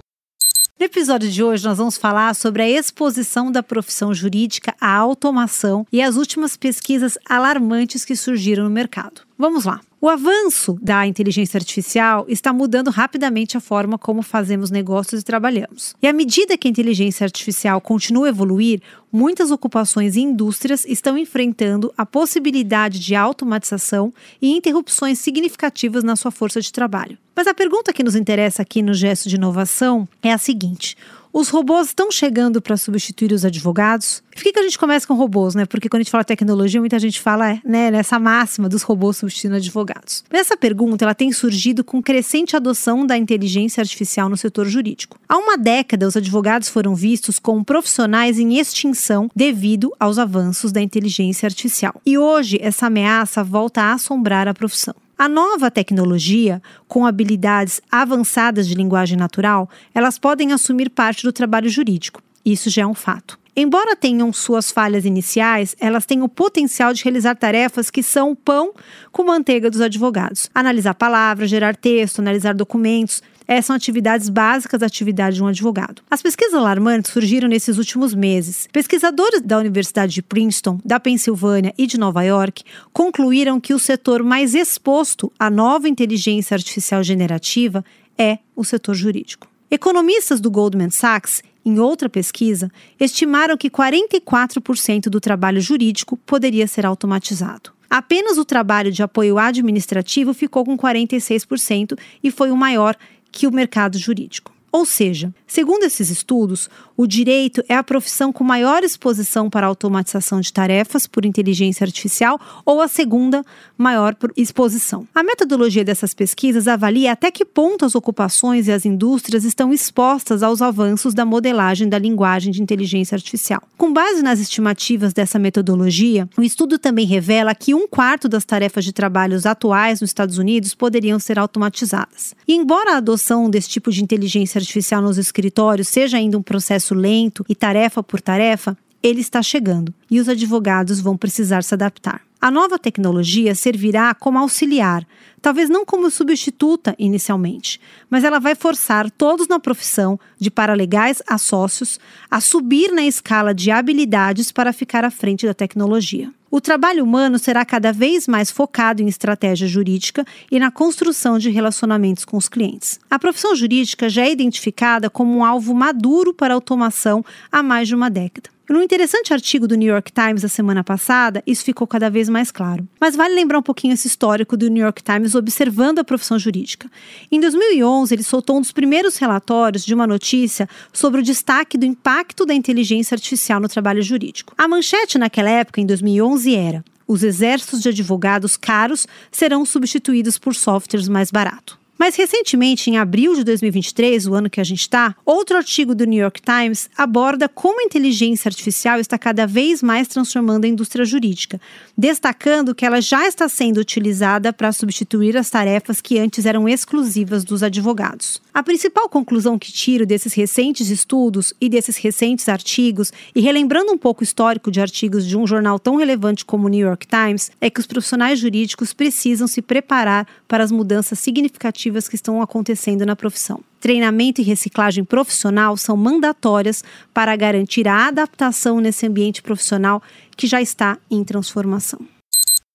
No 0.78 0.86
episódio 0.86 1.30
de 1.30 1.42
hoje, 1.42 1.64
nós 1.64 1.78
vamos 1.78 1.96
falar 1.96 2.34
sobre 2.34 2.62
a 2.62 2.68
exposição 2.68 3.50
da 3.50 3.62
profissão 3.62 4.12
jurídica 4.12 4.74
à 4.80 4.94
automação 4.94 5.86
e 5.90 6.02
as 6.02 6.16
últimas 6.16 6.56
pesquisas 6.56 7.16
alarmantes 7.28 8.04
que 8.04 8.16
surgiram 8.16 8.64
no 8.64 8.70
mercado. 8.70 9.22
Vamos 9.38 9.64
lá. 9.64 9.80
O 10.04 10.08
avanço 10.10 10.78
da 10.82 11.06
inteligência 11.06 11.56
artificial 11.56 12.26
está 12.28 12.52
mudando 12.52 12.90
rapidamente 12.90 13.56
a 13.56 13.60
forma 13.60 13.96
como 13.96 14.20
fazemos 14.20 14.70
negócios 14.70 15.22
e 15.22 15.24
trabalhamos. 15.24 15.96
E 16.02 16.06
à 16.06 16.12
medida 16.12 16.58
que 16.58 16.68
a 16.68 16.70
inteligência 16.70 17.24
artificial 17.24 17.80
continua 17.80 18.26
a 18.26 18.28
evoluir, 18.28 18.82
muitas 19.10 19.50
ocupações 19.50 20.14
e 20.14 20.20
indústrias 20.20 20.84
estão 20.84 21.16
enfrentando 21.16 21.90
a 21.96 22.04
possibilidade 22.04 22.98
de 22.98 23.14
automatização 23.14 24.12
e 24.42 24.54
interrupções 24.54 25.20
significativas 25.20 26.04
na 26.04 26.16
sua 26.16 26.30
força 26.30 26.60
de 26.60 26.70
trabalho. 26.70 27.16
Mas 27.34 27.46
a 27.46 27.54
pergunta 27.54 27.90
que 27.90 28.04
nos 28.04 28.14
interessa 28.14 28.60
aqui 28.60 28.82
no 28.82 28.92
gesto 28.92 29.30
de 29.30 29.36
inovação 29.36 30.06
é 30.22 30.34
a 30.34 30.36
seguinte: 30.36 30.98
os 31.35 31.49
robôs 31.49 31.88
estão 31.88 32.12
chegando 32.12 32.62
para 32.62 32.77
substituir 32.77 33.33
os 33.33 33.44
advogados? 33.44 34.23
Por 34.33 34.40
que, 34.40 34.53
que 34.53 34.59
a 34.61 34.62
gente 34.62 34.79
começa 34.79 35.05
com 35.05 35.14
robôs, 35.14 35.57
né? 35.57 35.66
Porque 35.66 35.88
quando 35.88 36.01
a 36.01 36.05
gente 36.05 36.11
fala 36.12 36.23
tecnologia, 36.23 36.79
muita 36.79 36.97
gente 37.01 37.20
fala 37.20 37.59
né, 37.64 37.90
nessa 37.90 38.20
máxima 38.20 38.68
dos 38.68 38.83
robôs 38.83 39.16
substituindo 39.16 39.57
advogados. 39.57 40.23
Essa 40.31 40.57
pergunta 40.57 41.05
ela 41.05 41.14
tem 41.14 41.33
surgido 41.33 41.83
com 41.83 42.01
crescente 42.01 42.55
adoção 42.55 43.05
da 43.05 43.18
inteligência 43.18 43.81
artificial 43.81 44.29
no 44.29 44.37
setor 44.37 44.66
jurídico. 44.66 45.18
Há 45.29 45.37
uma 45.37 45.59
década, 45.59 46.07
os 46.07 46.16
advogados 46.16 46.68
foram 46.68 46.94
vistos 46.94 47.40
como 47.40 47.64
profissionais 47.64 48.38
em 48.38 48.57
extinção 48.57 49.29
devido 49.35 49.92
aos 49.99 50.18
avanços 50.18 50.70
da 50.70 50.81
inteligência 50.81 51.49
artificial. 51.49 52.01
E 52.07 52.16
hoje, 52.16 52.59
essa 52.62 52.87
ameaça 52.87 53.42
volta 53.42 53.83
a 53.83 53.94
assombrar 53.94 54.47
a 54.47 54.55
profissão. 54.55 54.94
A 55.16 55.29
nova 55.29 55.70
tecnologia, 55.70 56.61
com 56.88 57.07
habilidades 57.07 57.81
avançadas 57.90 58.66
de 58.66 58.74
linguagem 58.74 59.16
natural, 59.16 59.70
elas 59.94 60.18
podem 60.18 60.53
assumir 60.53 60.90
parte 60.90 61.22
do 61.22 61.33
trabalho 61.33 61.68
jurídico. 61.68 62.20
Isso 62.44 62.68
já 62.68 62.83
é 62.83 62.87
um 62.87 62.94
fato. 62.94 63.38
Embora 63.57 63.94
tenham 63.94 64.33
suas 64.33 64.72
falhas 64.72 65.05
iniciais, 65.05 65.77
elas 65.79 66.05
têm 66.05 66.22
o 66.22 66.29
potencial 66.29 66.92
de 66.92 67.05
realizar 67.05 67.37
tarefas 67.37 67.88
que 67.88 68.03
são 68.03 68.33
o 68.33 68.37
pão 68.37 68.72
com 69.12 69.22
manteiga 69.22 69.70
dos 69.70 69.81
advogados. 69.81 70.50
Analisar 70.53 70.94
palavras, 70.94 71.48
gerar 71.48 71.77
texto, 71.77 72.18
analisar 72.18 72.53
documentos, 72.53 73.22
essas 73.46 73.66
são 73.66 73.76
atividades 73.76 74.28
básicas 74.28 74.80
da 74.80 74.87
atividade 74.87 75.37
de 75.37 75.42
um 75.42 75.46
advogado. 75.46 76.02
As 76.11 76.22
pesquisas 76.22 76.54
alarmantes 76.54 77.12
surgiram 77.12 77.48
nesses 77.48 77.78
últimos 77.78 78.14
meses. 78.14 78.68
Pesquisadores 78.72 79.40
da 79.42 79.59
Universidade 79.59 80.14
de 80.14 80.22
Princeton, 80.22 80.78
da 80.85 80.98
Pensilvânia 80.98 81.74
e 81.76 81.87
de 81.87 81.98
Nova 81.98 82.22
York 82.22 82.64
concluíram 82.92 83.61
que 83.61 83.74
o 83.74 83.78
setor 83.78 84.22
mais 84.22 84.54
exposto 84.54 85.33
à 85.38 85.50
nova 85.50 85.88
inteligência 85.88 86.54
artificial 86.54 87.02
generativa 87.02 87.85
é 88.18 88.38
o 88.54 88.64
setor 88.64 88.94
jurídico. 88.94 89.48
Economistas 89.70 90.40
do 90.40 90.50
Goldman 90.50 90.90
Sachs, 90.90 91.42
em 91.64 91.78
outra 91.78 92.09
pesquisa, 92.09 92.70
estimaram 93.00 93.57
que 93.57 93.70
44% 93.70 95.09
do 95.09 95.20
trabalho 95.20 95.61
jurídico 95.61 96.16
poderia 96.16 96.66
ser 96.66 96.87
automatizado. 96.87 97.72
Apenas 97.90 98.38
o 98.38 98.44
trabalho 98.44 98.90
de 98.90 99.02
apoio 99.02 99.38
administrativo 99.38 100.35
ficou 100.35 100.64
com 100.64 100.76
46% 100.76 101.98
e 102.22 102.30
foi 102.30 102.50
o 102.50 102.57
maior 102.57 102.96
que 103.35 103.49
o 103.49 103.51
mercado 103.51 103.99
jurídico. 103.99 104.53
Ou 104.74 104.84
seja, 104.84 105.32
segundo 105.46 105.84
esses 105.84 106.10
estudos, 106.10 106.68
o 106.96 107.06
direito 107.06 107.62
é 107.68 107.76
a 107.76 107.84
profissão 107.84 108.32
com 108.32 108.42
maior 108.42 108.82
exposição 108.82 109.48
para 109.48 109.64
a 109.64 109.68
automatização 109.68 110.40
de 110.40 110.52
tarefas 110.52 111.06
por 111.06 111.24
inteligência 111.24 111.84
artificial 111.84 112.40
ou 112.66 112.80
a 112.80 112.88
segunda 112.88 113.44
maior 113.78 114.16
exposição. 114.37 115.06
A 115.14 115.22
metodologia 115.22 115.84
dessas 115.84 116.12
pesquisas 116.12 116.66
avalia 116.66 117.12
até 117.12 117.30
que 117.30 117.44
ponto 117.44 117.84
as 117.84 117.94
ocupações 117.94 118.66
e 118.66 118.72
as 118.72 118.84
indústrias 118.84 119.44
estão 119.44 119.72
expostas 119.72 120.42
aos 120.42 120.60
avanços 120.60 121.14
da 121.14 121.24
modelagem 121.24 121.88
da 121.88 121.96
linguagem 121.96 122.52
de 122.52 122.60
inteligência 122.60 123.14
artificial. 123.14 123.62
Com 123.78 123.92
base 123.92 124.22
nas 124.22 124.40
estimativas 124.40 125.12
dessa 125.12 125.38
metodologia, 125.38 126.28
o 126.37 126.42
estudo 126.42 126.80
também 126.80 127.06
revela 127.06 127.54
que 127.54 127.76
um 127.76 127.87
quarto 127.87 128.28
das 128.28 128.44
tarefas 128.44 128.84
de 128.84 128.92
trabalhos 128.92 129.46
atuais 129.46 130.00
nos 130.00 130.10
Estados 130.10 130.37
Unidos 130.37 130.74
poderiam 130.74 131.20
ser 131.20 131.38
automatizadas. 131.38 132.34
E 132.48 132.54
embora 132.54 132.94
a 132.94 132.96
adoção 132.96 133.48
desse 133.48 133.68
tipo 133.68 133.92
de 133.92 134.02
inteligência 134.02 134.63
artificial 134.64 135.03
nos 135.03 135.18
escritórios 135.18 135.88
seja 135.88 136.16
ainda 136.16 136.38
um 136.38 136.42
processo 136.42 136.94
lento 136.94 137.44
e 137.48 137.55
tarefa 137.55 138.03
por 138.03 138.20
tarefa, 138.20 138.77
ele 139.03 139.20
está 139.20 139.42
chegando 139.42 139.92
e 140.11 140.18
os 140.18 140.29
advogados 140.29 141.00
vão 141.00 141.16
precisar 141.16 141.62
se 141.62 141.74
adaptar. 141.74 142.22
A 142.40 142.50
nova 142.50 142.79
tecnologia 142.79 143.55
servirá 143.55 144.14
como 144.14 144.38
auxiliar, 144.38 145.07
talvez 145.40 145.70
não 145.70 145.85
como 145.85 146.11
substituta 146.11 146.94
inicialmente, 146.98 147.81
mas 148.11 148.22
ela 148.22 148.38
vai 148.38 148.55
forçar 148.55 149.11
todos 149.11 149.48
na 149.48 149.59
profissão, 149.59 150.18
de 150.38 150.50
paralegais 150.50 151.22
a 151.27 151.38
sócios, 151.38 151.98
a 152.31 152.40
subir 152.40 152.92
na 152.92 153.05
escala 153.07 153.55
de 153.55 153.70
habilidades 153.70 154.53
para 154.53 154.74
ficar 154.74 155.05
à 155.05 155.11
frente 155.11 155.46
da 155.46 155.55
tecnologia. 155.55 156.31
O 156.54 156.60
trabalho 156.60 157.02
humano 157.02 157.36
será 157.36 157.64
cada 157.64 157.92
vez 157.92 158.28
mais 158.28 158.48
focado 158.48 159.02
em 159.02 159.08
estratégia 159.08 159.66
jurídica 159.66 160.24
e 160.48 160.60
na 160.60 160.70
construção 160.70 161.36
de 161.36 161.50
relacionamentos 161.50 162.24
com 162.24 162.36
os 162.36 162.48
clientes. 162.48 163.00
A 163.10 163.18
profissão 163.18 163.56
jurídica 163.56 164.08
já 164.08 164.22
é 164.22 164.30
identificada 164.30 165.10
como 165.10 165.36
um 165.36 165.44
alvo 165.44 165.74
maduro 165.74 166.32
para 166.32 166.54
automação 166.54 167.24
há 167.50 167.60
mais 167.60 167.88
de 167.88 167.96
uma 167.96 168.08
década. 168.08 168.53
Num 168.68 168.83
interessante 168.83 169.33
artigo 169.33 169.68
do 169.68 169.74
New 169.74 169.92
York 169.92 170.11
Times 170.11 170.40
da 170.40 170.48
semana 170.48 170.83
passada, 170.83 171.42
isso 171.46 171.62
ficou 171.62 171.87
cada 171.87 172.09
vez 172.09 172.31
mais 172.31 172.50
claro. 172.50 172.88
Mas 172.98 173.14
vale 173.14 173.35
lembrar 173.35 173.59
um 173.59 173.62
pouquinho 173.62 173.92
esse 173.92 174.07
histórico 174.07 174.57
do 174.57 174.68
New 174.68 174.83
York 174.83 175.03
Times 175.03 175.35
observando 175.35 175.98
a 175.98 176.05
profissão 176.05 176.38
jurídica. 176.38 176.90
Em 177.31 177.38
2011, 177.38 178.14
ele 178.14 178.22
soltou 178.22 178.57
um 178.57 178.62
dos 178.62 178.72
primeiros 178.72 179.18
relatórios 179.18 179.85
de 179.85 179.92
uma 179.92 180.07
notícia 180.07 180.66
sobre 180.94 181.20
o 181.20 181.24
destaque 181.24 181.77
do 181.77 181.85
impacto 181.85 182.46
da 182.46 182.55
inteligência 182.55 183.14
artificial 183.14 183.61
no 183.61 183.68
trabalho 183.68 184.03
jurídico. 184.03 184.55
A 184.57 184.66
manchete 184.66 185.18
naquela 185.18 185.50
época, 185.50 185.83
em 185.83 185.87
2011, 185.87 186.55
era: 186.55 186.83
os 187.07 187.22
exércitos 187.22 187.83
de 187.83 187.90
advogados 187.90 188.57
caros 188.57 189.07
serão 189.31 189.66
substituídos 189.66 190.38
por 190.38 190.55
softwares 190.55 191.07
mais 191.07 191.31
baratos. 191.31 191.84
Mas 192.04 192.16
recentemente, 192.16 192.90
em 192.90 192.98
abril 192.98 193.34
de 193.34 193.42
2023, 193.42 194.26
o 194.26 194.34
ano 194.34 194.50
que 194.50 194.60
a 194.60 194.64
gente 194.64 194.80
está, 194.80 195.16
outro 195.24 195.56
artigo 195.56 195.94
do 195.94 196.04
New 196.04 196.20
York 196.20 196.38
Times 196.42 196.90
aborda 196.94 197.48
como 197.48 197.80
a 197.80 197.82
inteligência 197.82 198.46
artificial 198.46 199.00
está 199.00 199.16
cada 199.16 199.46
vez 199.46 199.82
mais 199.82 200.06
transformando 200.06 200.66
a 200.66 200.68
indústria 200.68 201.06
jurídica, 201.06 201.58
destacando 201.96 202.74
que 202.74 202.84
ela 202.84 203.00
já 203.00 203.26
está 203.26 203.48
sendo 203.48 203.78
utilizada 203.78 204.52
para 204.52 204.70
substituir 204.70 205.34
as 205.34 205.48
tarefas 205.48 206.02
que 206.02 206.18
antes 206.18 206.44
eram 206.44 206.68
exclusivas 206.68 207.42
dos 207.42 207.62
advogados. 207.62 208.38
A 208.54 208.62
principal 208.62 209.08
conclusão 209.08 209.58
que 209.58 209.72
tiro 209.72 210.06
desses 210.06 210.32
recentes 210.32 210.88
estudos 210.88 211.52
e 211.60 211.68
desses 211.68 211.96
recentes 211.96 212.48
artigos, 212.48 213.12
e 213.34 213.40
relembrando 213.40 213.90
um 213.90 213.98
pouco 213.98 214.20
o 214.20 214.24
histórico 214.24 214.70
de 214.70 214.80
artigos 214.80 215.26
de 215.26 215.36
um 215.36 215.44
jornal 215.44 215.76
tão 215.76 215.96
relevante 215.96 216.44
como 216.44 216.66
o 216.66 216.68
New 216.68 216.86
York 216.86 217.04
Times, 217.04 217.50
é 217.60 217.68
que 217.68 217.80
os 217.80 217.86
profissionais 217.86 218.38
jurídicos 218.38 218.92
precisam 218.92 219.48
se 219.48 219.60
preparar 219.60 220.24
para 220.46 220.62
as 220.62 220.70
mudanças 220.70 221.18
significativas 221.18 222.08
que 222.08 222.14
estão 222.14 222.40
acontecendo 222.40 223.04
na 223.04 223.16
profissão. 223.16 223.58
Treinamento 223.80 224.40
e 224.40 224.44
reciclagem 224.44 225.02
profissional 225.02 225.76
são 225.76 225.96
mandatórias 225.96 226.84
para 227.12 227.34
garantir 227.34 227.88
a 227.88 228.06
adaptação 228.06 228.78
nesse 228.78 229.04
ambiente 229.04 229.42
profissional 229.42 230.00
que 230.36 230.46
já 230.46 230.62
está 230.62 230.96
em 231.10 231.24
transformação. 231.24 231.98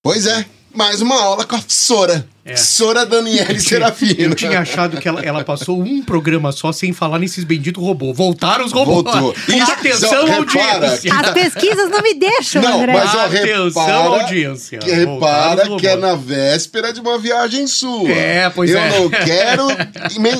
Pois 0.04 0.28
é, 0.28 0.46
mais 0.76 1.02
uma 1.02 1.16
aula 1.16 1.46
com 1.46 1.56
a 1.56 1.64
Sora. 1.70 2.28
É. 2.50 2.56
Sora 2.56 3.06
Daniele 3.06 3.60
Serafino. 3.60 4.16
Eu 4.20 4.36
tinha 4.36 4.60
achado 4.60 4.98
que 4.98 5.08
ela, 5.08 5.22
ela, 5.22 5.44
passou 5.44 5.82
um 5.82 6.02
programa 6.02 6.52
só 6.52 6.72
sem 6.72 6.94
falar 6.94 7.20
nesses 7.20 7.44
benditos 7.44 7.84
robôs. 7.84 8.16
Voltaram 8.16 8.66
os 8.66 8.72
robôs. 8.72 9.04
Voltou. 9.04 9.36
Isso, 9.48 9.72
Atenção, 9.72 10.26
repara, 10.26 10.88
audiência. 10.88 11.14
As 11.14 11.32
pesquisas 11.32 11.90
não 11.90 12.02
me 12.02 12.14
deixam, 12.14 12.62
não, 12.62 12.80
André. 12.80 12.94
Mas, 12.94 13.16
ó, 13.16 13.26
Atenção, 13.26 13.66
repara, 13.66 14.22
audiência. 14.22 14.80
Que 14.80 14.92
repara 14.92 15.78
que 15.78 15.88
é 15.88 15.96
na 15.96 16.16
véspera 16.16 16.92
de 16.92 17.00
uma 17.00 17.18
viagem 17.18 17.68
sua. 17.68 18.10
É, 18.10 18.50
pois 18.50 18.72
eu 18.72 18.80
é. 18.80 18.98
Eu 18.98 19.04
não 19.04 19.10
quero... 19.10 19.68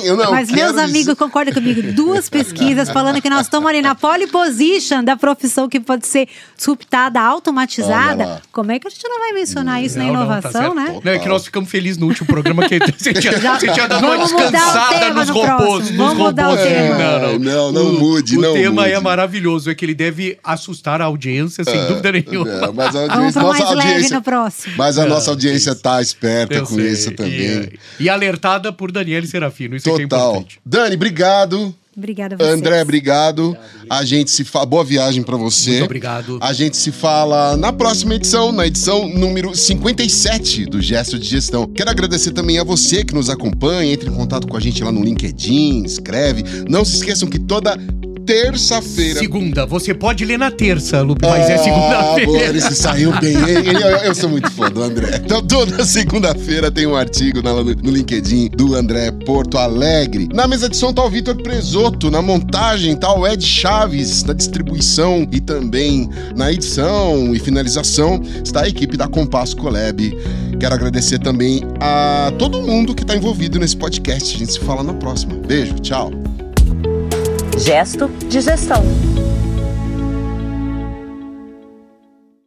Eu 0.02 0.16
não 0.16 0.30
mas 0.30 0.48
quero 0.50 0.74
meus 0.74 0.78
amigos 0.78 1.14
concordam 1.14 1.52
comigo. 1.52 1.92
Duas 1.92 2.28
pesquisas 2.28 2.90
falando 2.90 3.20
que 3.20 3.30
nós 3.30 3.42
estamos 3.42 3.68
ali 3.68 3.82
na 3.82 3.94
pole 3.94 4.26
position 4.26 5.02
da 5.02 5.16
profissão 5.16 5.68
que 5.68 5.80
pode 5.80 6.06
ser 6.06 6.28
disruptada, 6.56 7.20
automatizada. 7.20 8.42
Como 8.52 8.72
é 8.72 8.78
que 8.78 8.86
a 8.86 8.90
gente 8.90 9.06
não 9.08 9.18
vai 9.18 9.32
mencionar 9.32 9.82
isso 9.82 9.98
não, 9.98 10.06
na 10.06 10.12
inovação, 10.12 10.74
não, 10.74 10.86
tá 10.86 10.92
né? 10.92 11.00
Não, 11.04 11.12
é 11.12 11.18
que 11.18 11.28
nós 11.28 11.44
ficamos 11.44 11.70
felizes 11.70 11.98
no 12.00 12.06
último 12.06 12.26
programa 12.26 12.66
que 12.66 12.78
você 12.96 13.12
tinha, 13.12 13.32
você 13.32 13.72
tinha 13.72 13.86
dado 13.86 14.04
uma 14.04 14.18
descansada 14.18 15.12
nos 15.12 15.28
robôs. 15.28 15.90
Nos 15.90 16.12
robôs. 16.14 16.60
Não, 16.98 17.38
não, 17.38 17.72
não, 17.72 17.92
mude, 17.92 18.38
o 18.38 18.40
não 18.40 18.54
tema 18.54 18.82
mude. 18.82 18.94
é 18.94 19.00
maravilhoso, 19.00 19.70
é 19.70 19.74
que 19.74 19.84
ele 19.84 19.94
deve 19.94 20.38
assustar 20.42 21.02
a 21.02 21.04
audiência, 21.04 21.62
sem 21.62 21.86
dúvida 21.86 22.10
nenhuma. 22.10 22.50
É, 22.50 22.72
mas 22.72 22.96
a 22.96 23.00
audiência, 23.02 23.42
nossa 23.42 23.42
mais 23.42 23.76
audiência, 23.76 24.16
no 24.16 24.22
próximo. 24.22 24.74
Mas 24.76 24.98
a 24.98 25.06
nossa 25.06 25.30
audiência 25.30 25.72
está 25.72 26.00
esperta 26.00 26.54
Eu 26.54 26.64
com 26.64 26.74
sei. 26.74 26.88
isso 26.88 27.12
também. 27.12 27.68
E, 27.98 28.04
e, 28.04 28.08
alertada 28.08 28.72
por 28.72 28.90
Daniele 28.90 29.26
Serafino, 29.26 29.76
isso 29.76 29.84
Total. 29.84 29.98
é, 29.98 30.02
é 30.02 30.06
importante. 30.06 30.60
Dani, 30.64 30.94
obrigado. 30.94 31.74
Obrigada 31.96 32.36
a 32.36 32.38
vocês. 32.38 32.50
André, 32.52 32.82
obrigado. 32.82 33.56
A 33.88 34.04
gente 34.04 34.30
se 34.30 34.44
fala. 34.44 34.64
Boa 34.64 34.84
viagem 34.84 35.22
para 35.22 35.36
você. 35.36 35.70
Muito 35.72 35.84
obrigado. 35.84 36.38
A 36.40 36.52
gente 36.52 36.76
se 36.76 36.92
fala 36.92 37.56
na 37.56 37.72
próxima 37.72 38.14
edição, 38.14 38.52
na 38.52 38.66
edição 38.66 39.08
número 39.08 39.56
57 39.56 40.66
do 40.66 40.80
Gesto 40.80 41.18
de 41.18 41.26
Gestão. 41.26 41.66
Quero 41.66 41.90
agradecer 41.90 42.30
também 42.30 42.58
a 42.58 42.64
você 42.64 43.04
que 43.04 43.12
nos 43.12 43.28
acompanha. 43.28 43.92
Entre 43.92 44.08
em 44.08 44.14
contato 44.14 44.46
com 44.46 44.56
a 44.56 44.60
gente 44.60 44.84
lá 44.84 44.92
no 44.92 45.02
LinkedIn, 45.02 45.82
escreve. 45.84 46.44
Não 46.68 46.84
se 46.84 46.96
esqueçam 46.96 47.28
que 47.28 47.40
toda 47.40 47.76
terça-feira. 48.30 49.18
Segunda, 49.18 49.66
você 49.66 49.92
pode 49.92 50.24
ler 50.24 50.38
na 50.38 50.52
terça, 50.52 51.02
Lupe, 51.02 51.26
mas 51.26 51.48
é 51.48 51.52
ah, 51.52 51.56
é 51.56 51.58
segunda-feira. 51.58 52.48
Ele 52.50 52.60
se 52.60 52.76
saiu 52.76 53.12
bem? 53.20 53.34
Eu, 53.34 53.96
eu, 54.04 54.14
sou 54.14 54.30
muito 54.30 54.48
fã 54.52 54.70
do 54.70 54.82
André. 54.82 55.20
Então, 55.24 55.42
toda 55.42 55.84
segunda-feira 55.84 56.70
tem 56.70 56.86
um 56.86 56.94
artigo 56.94 57.42
no, 57.42 57.64
no 57.64 57.90
LinkedIn 57.90 58.50
do 58.50 58.76
André 58.76 59.10
Porto 59.26 59.58
Alegre. 59.58 60.28
Na 60.32 60.46
mesa 60.46 60.68
de 60.68 60.76
som 60.76 60.92
tá 60.92 61.04
o 61.04 61.10
Vitor 61.10 61.34
Presoto, 61.42 62.08
na 62.08 62.22
montagem 62.22 62.96
tá 62.96 63.12
o 63.12 63.26
Ed 63.26 63.44
Chaves, 63.44 64.22
na 64.22 64.32
distribuição 64.32 65.26
e 65.32 65.40
também 65.40 66.08
na 66.36 66.52
edição 66.52 67.34
e 67.34 67.38
finalização 67.40 68.20
está 68.44 68.62
a 68.62 68.68
equipe 68.68 68.96
da 68.96 69.08
Compasso 69.08 69.56
Collab. 69.56 70.16
Quero 70.60 70.74
agradecer 70.74 71.18
também 71.18 71.62
a 71.80 72.32
todo 72.38 72.62
mundo 72.62 72.94
que 72.94 73.02
está 73.02 73.16
envolvido 73.16 73.58
nesse 73.58 73.76
podcast. 73.76 74.36
A 74.36 74.38
gente 74.38 74.52
se 74.52 74.60
fala 74.60 74.84
na 74.84 74.94
próxima. 74.94 75.34
Beijo, 75.34 75.74
tchau. 75.80 76.12
Gesto 77.60 78.08
de 78.26 78.40
gestão. 78.40 78.82